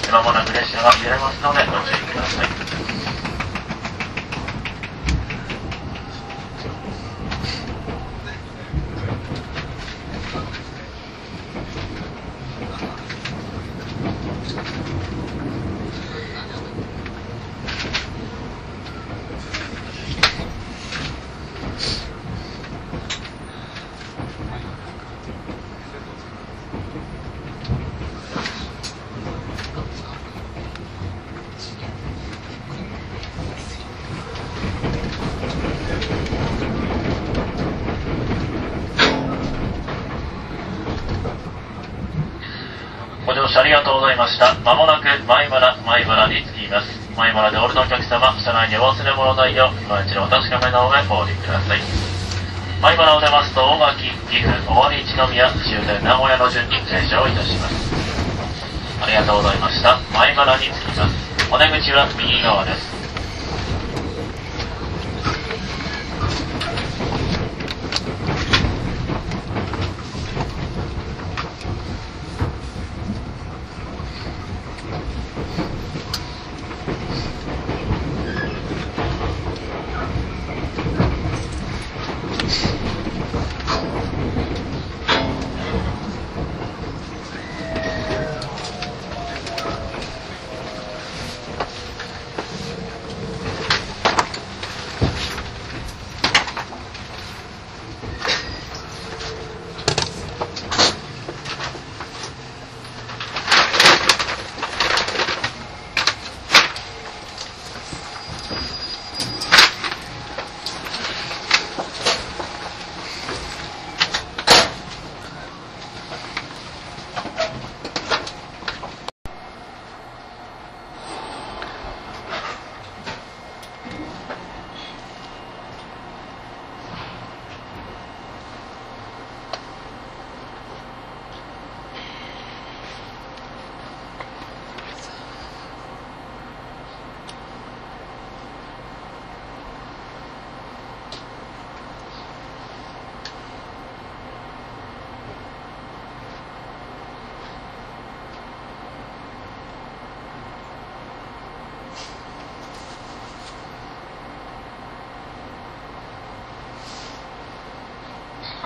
[0.09, 2.73] まもなく列車が揺れますのでご注意ください
[43.73, 44.55] がとうございました。
[44.61, 46.87] まもなく前原、前原に着きます。
[47.17, 51.81] 前原でお降りのお客様、車内に忘れ物ないよう、今一度お確かめの上お降りください。
[52.81, 57.93] 前原を出ますと、大垣、岐阜、尾張一宮、終点名古屋の順に停車をいたします。
[59.03, 60.01] ありがとうございました。
[60.17, 61.15] 前原に着きます。
[61.53, 62.92] お出口は右側です。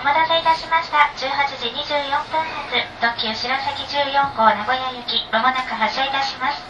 [0.07, 1.11] 待たせいたしました。
[1.19, 1.27] 18
[1.59, 6.63] 時24分発、特急白崎14号名古屋行き、まもなく発車いたします。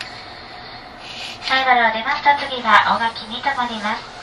[1.42, 4.18] 最後を出ますと次は大垣に停まります。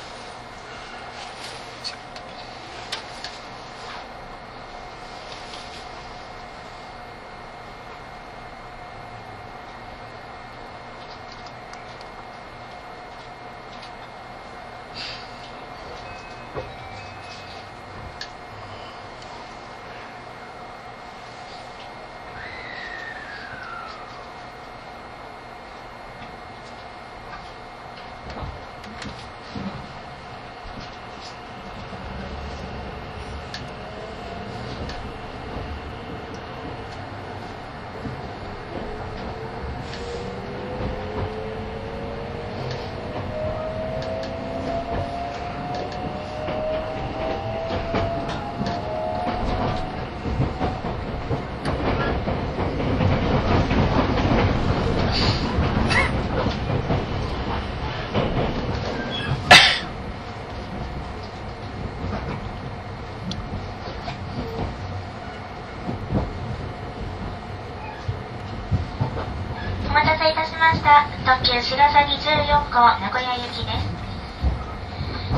[69.86, 71.06] お待たせいたしました。
[71.24, 73.90] 特急白崎14号名古屋行きです。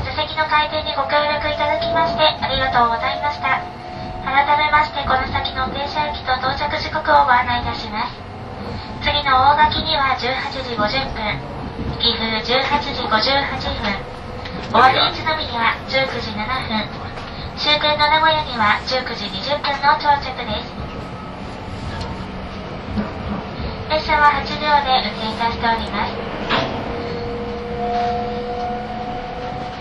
[0.05, 3.65] 座席の回転にご協力いただきましてありがとうございました。
[4.21, 8.13] 改めましてこの先の停車駅と到着時刻をご案内いたします。
[9.01, 11.41] 次の大垣には18時50分、
[11.97, 13.17] 岐阜18時58
[13.81, 13.97] 分、
[14.77, 16.85] 尾張一宮19時7分、
[17.57, 20.69] 終点の名古屋には19時20分の到着です。
[23.89, 26.06] 列車は8両で運転いたしております。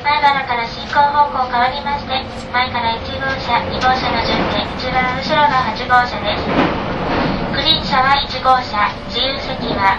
[0.06, 2.22] 前原から進行方向変わりまして、
[2.54, 6.46] 前から1号車、2号車の順で一番後ろが8号車です。
[7.50, 9.98] グリーン車は1号車、自由席は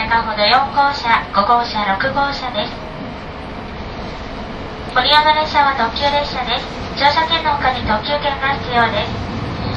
[0.00, 2.72] 中ほど4号車、5号車、6号車です。
[4.96, 6.64] ご利用の列車は特急列車です。
[6.96, 9.12] 乗車券の他に特急券が必要です。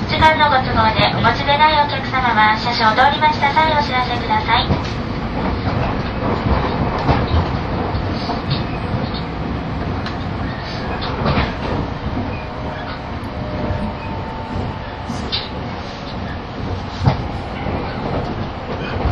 [0.08, 5.20] 時間のご都合でお持ちでないお客様は車掌を通りました際お知らせください。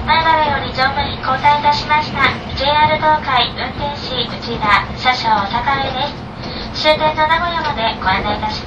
[0.08, 6.08] 前原より乗務員交代いたしました JR 東海運転士内田車掌坂上で
[6.74, 8.67] す終点の名古屋までご案内いたしま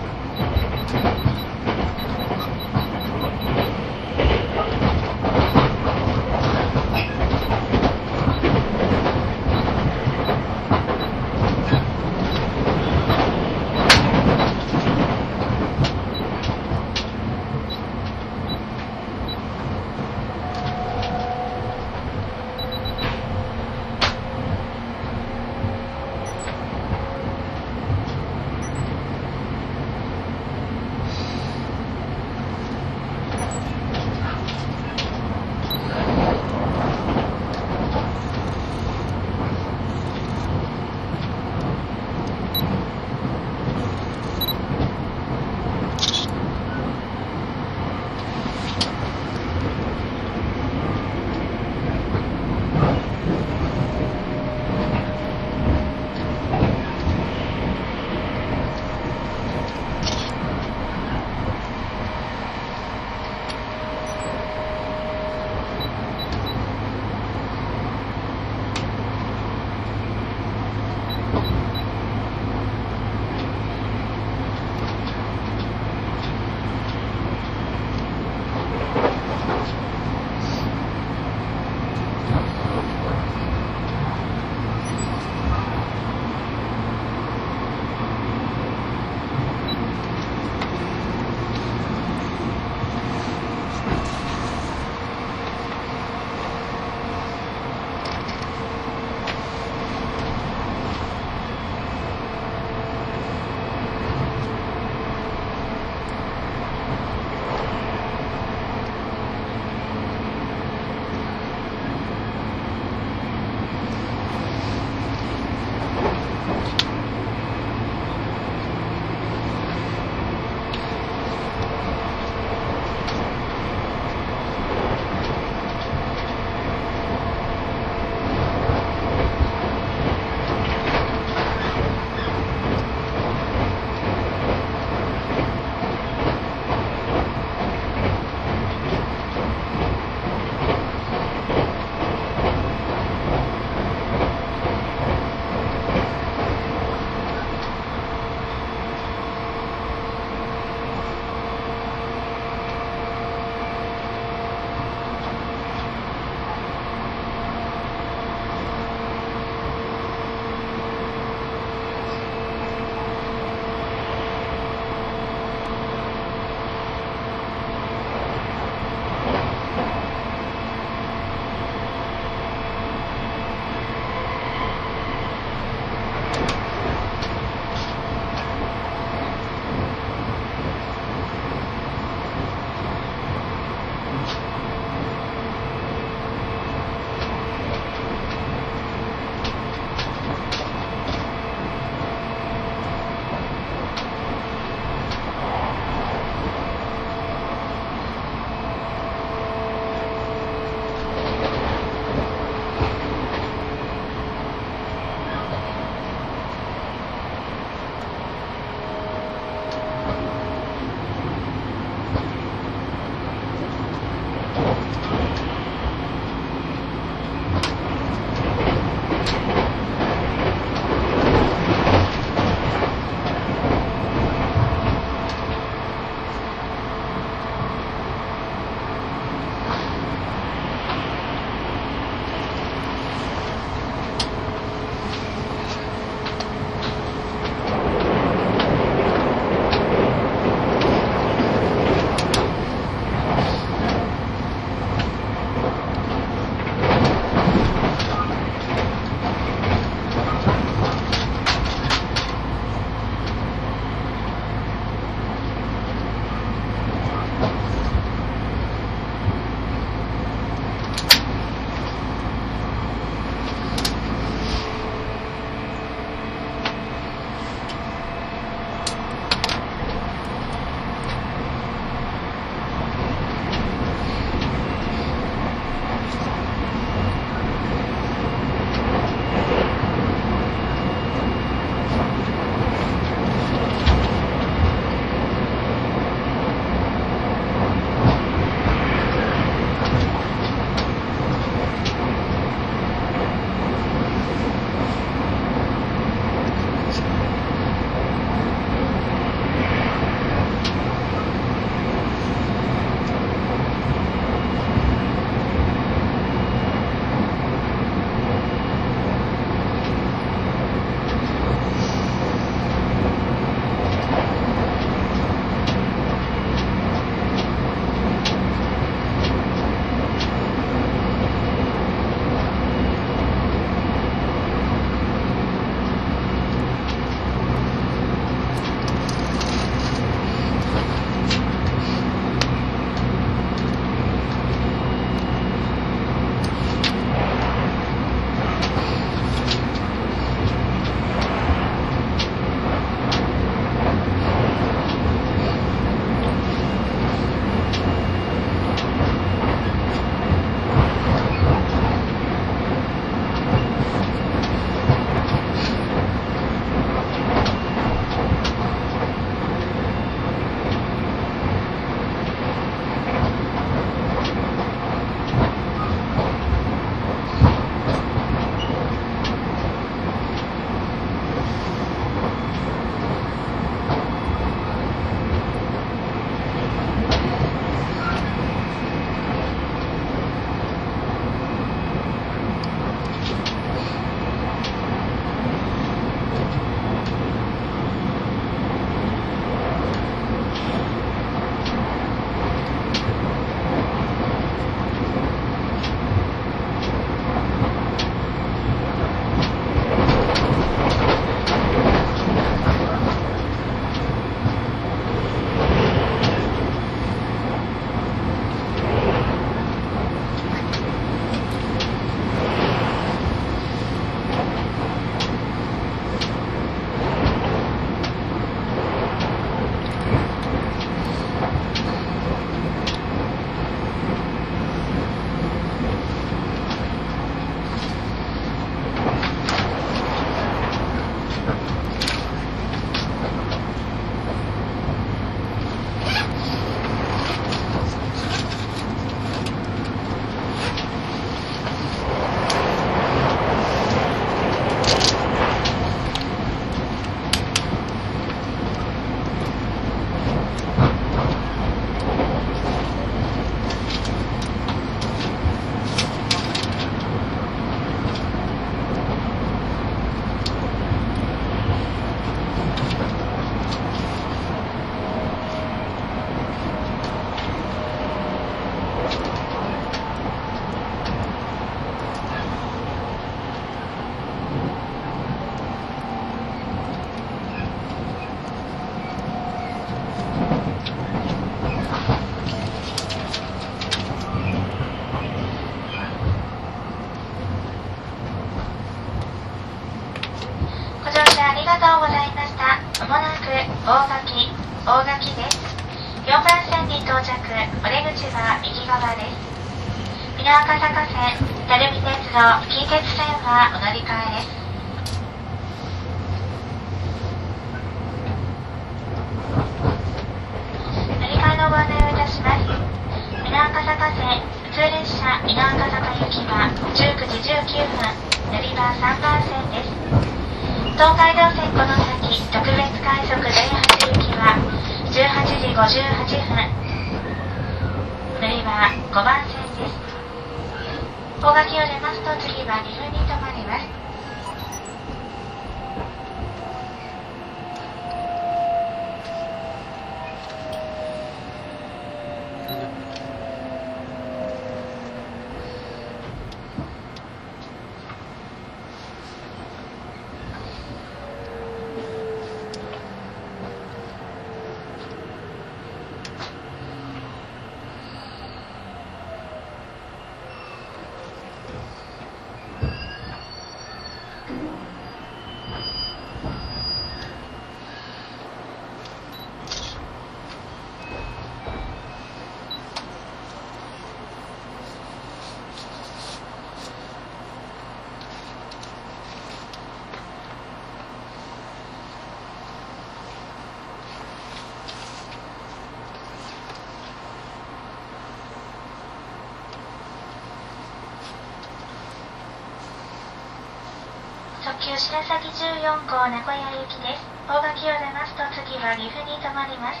[594.96, 597.20] 白崎14号名古屋行きです。
[597.46, 600.00] 大垣を出ますと次は岐阜に停まります。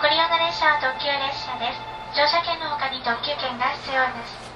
[0.00, 2.16] ご利用の列車は特急列車です。
[2.16, 4.50] 乗車券の他に特急券が必要です。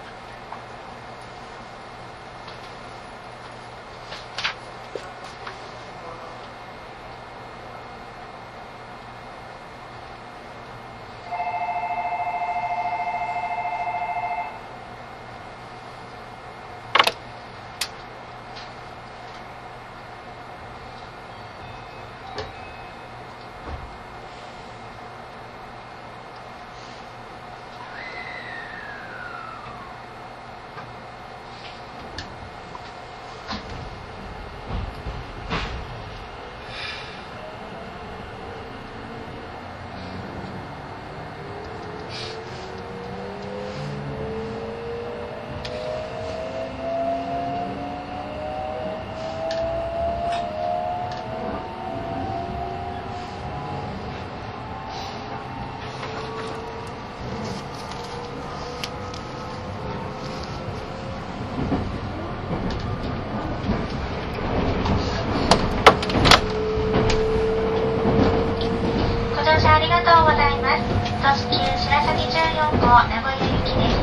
[69.36, 70.82] ご乗車ありがとうございます。
[71.20, 74.00] 特急白崎14号名古屋行きです。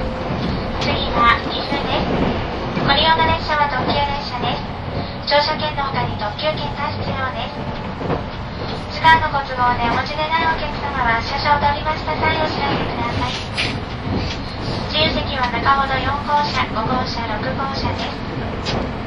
[0.79, 2.85] 次は岐阜です。
[2.85, 4.61] ご利用の列車は特急列車です。
[5.27, 7.81] 乗車券の他に特急券が必要です。
[9.50, 13.37] 時間のご都合でお持ちでないお客様は車掌を通りました際お知らせください。
[14.89, 19.00] 自由席は中ほど4号車、5号車、6号車です。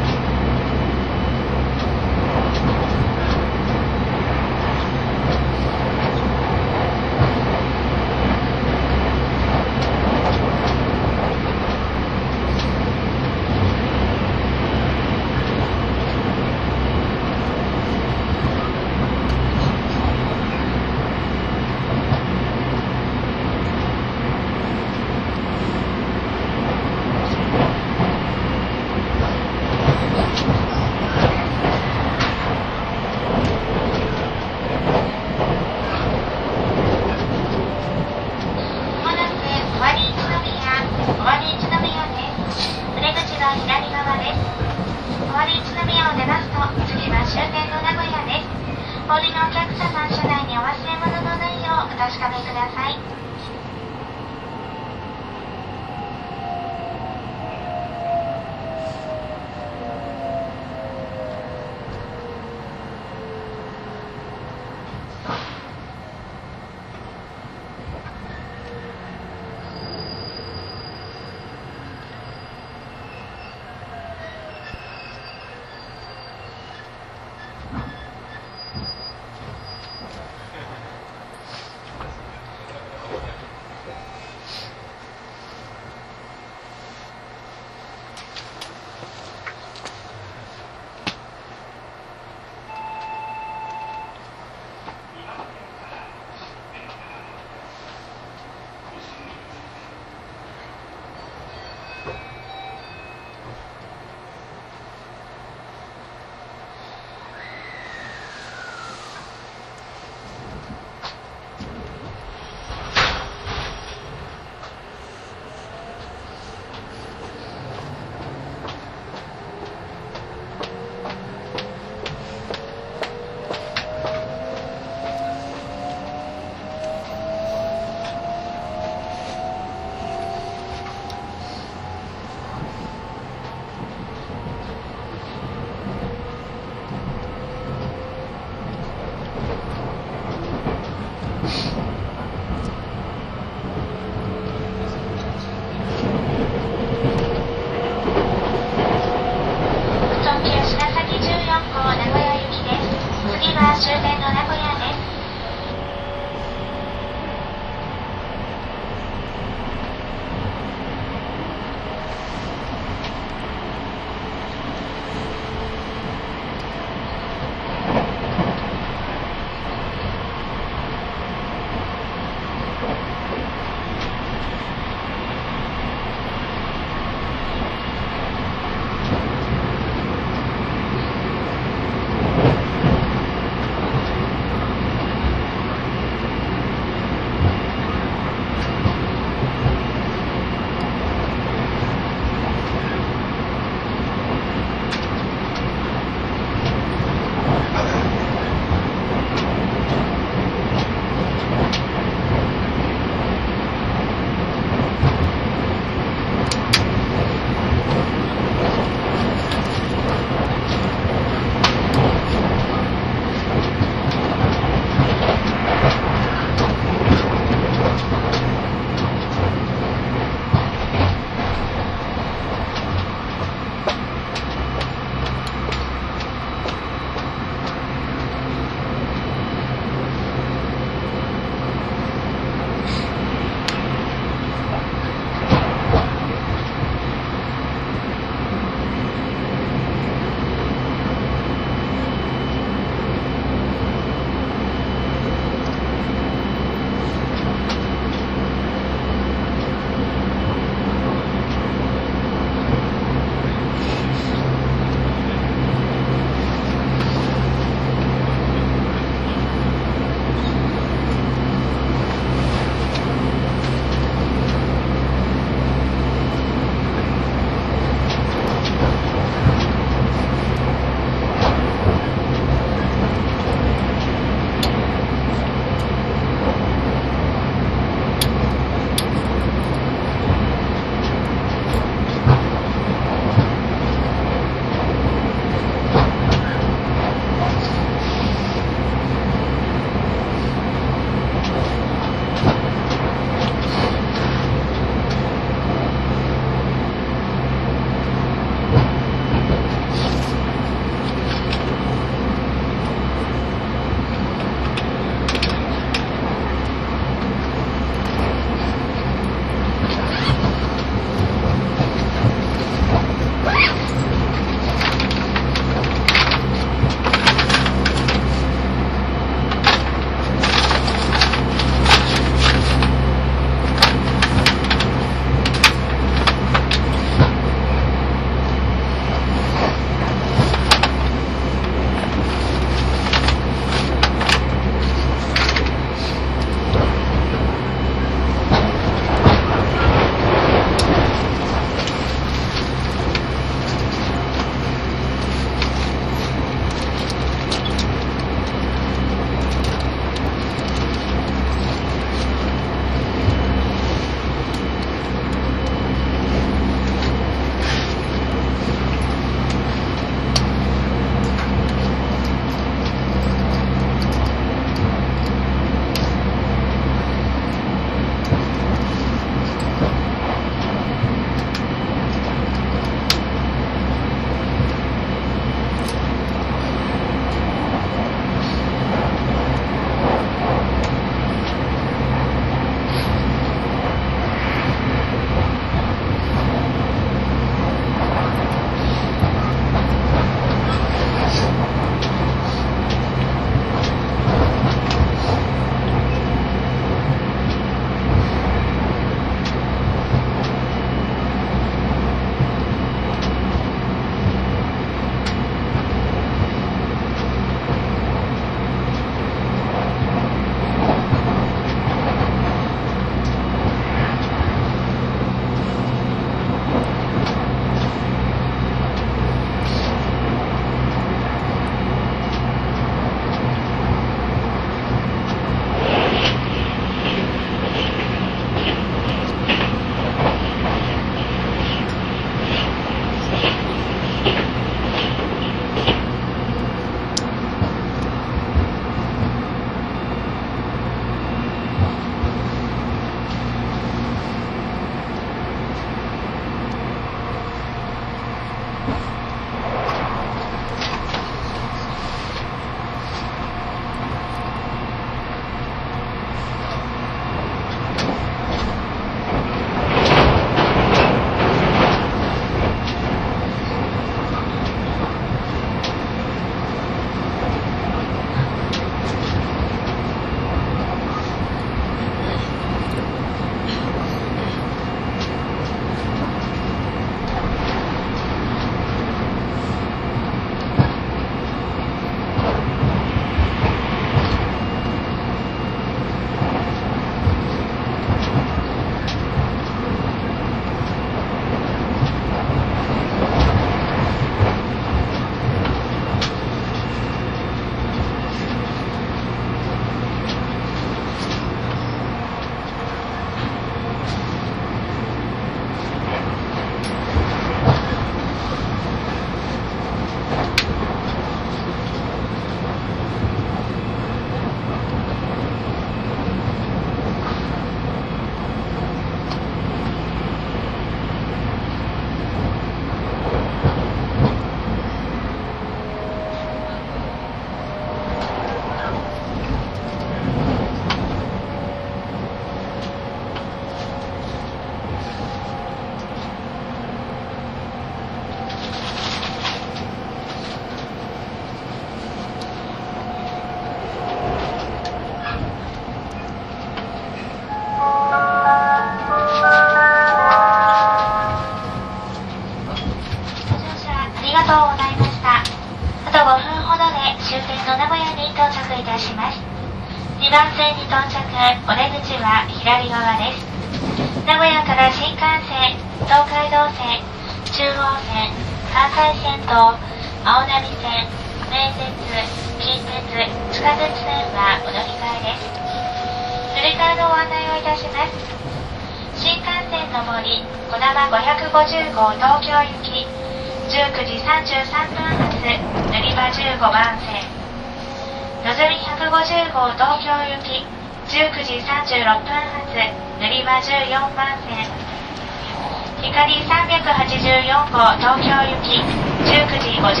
[597.76, 598.80] 384号東京行き、
[599.28, 600.00] 19時58分、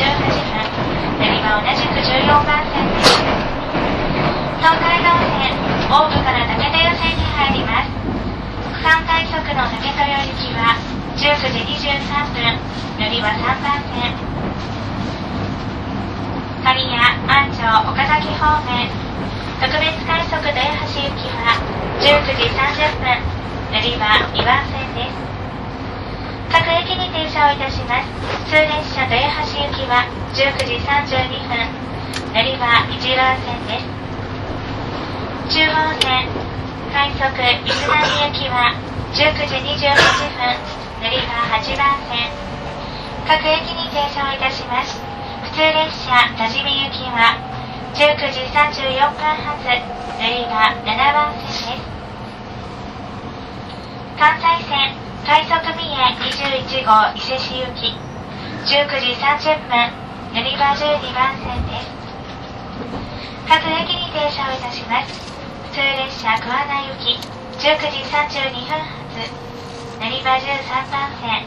[1.20, 3.20] 乗り場同じく14番線です。
[4.64, 5.52] 東海道線、
[5.84, 7.92] 大部から竹豊線に入ります。
[8.72, 10.72] 区間快速の竹豊行きは
[11.20, 12.56] 19時23分、
[12.96, 14.16] 乗り場3番線。
[16.64, 16.96] 刈谷、
[17.28, 17.60] 安城、
[17.92, 18.88] 岡崎方面。
[19.60, 21.60] 特別快速豊橋行きは
[22.00, 23.20] 19時30分、
[23.68, 25.26] 乗り場2番線です。
[26.48, 28.08] 各駅に停車をいたします。
[28.48, 31.68] 通列車豊橋行きは19時32分、
[32.32, 33.84] 乗り場1番線です。
[35.52, 36.32] 中央線、
[36.96, 38.72] 快速伊豆波行きは
[39.12, 40.00] 19時28
[40.32, 40.56] 分、
[41.04, 42.32] 乗り場8番線。
[43.28, 44.96] 各駅に停車をいたします。
[45.44, 47.36] 普通列車多治見行きは
[47.92, 51.84] 19時34分発、乗り場7番線です。
[54.16, 55.65] 関西線、快速
[56.26, 57.94] 21号伊勢市行き、
[58.66, 59.78] 19時30分、
[60.34, 61.86] 乗り場12番線です。
[63.46, 65.22] 各駅に停車をいたします。
[65.70, 67.14] 普通列車桑名行き、
[67.62, 69.30] 19時32分発、
[70.02, 71.46] 乗り場13番線。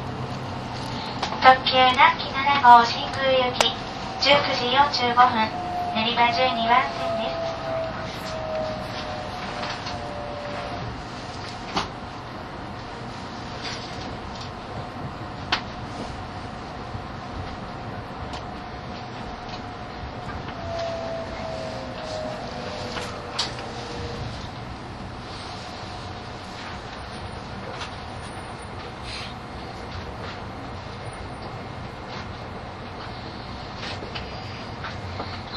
[1.43, 3.75] 特急南紀7号真空行き、
[4.23, 4.71] 19時
[5.03, 5.51] 45分、
[5.93, 7.49] 乗り場12番線です。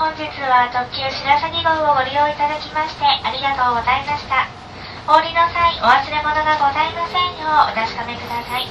[0.02, 4.49] 本日は特急しらさ2号をご利用いただきましてありがとうございました。
[5.07, 8.66] お降りの際お忘れ物がございませんようお確かめください。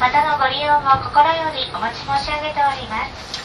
[0.00, 3.43] またのご利用も心よりお待ち申し上げております。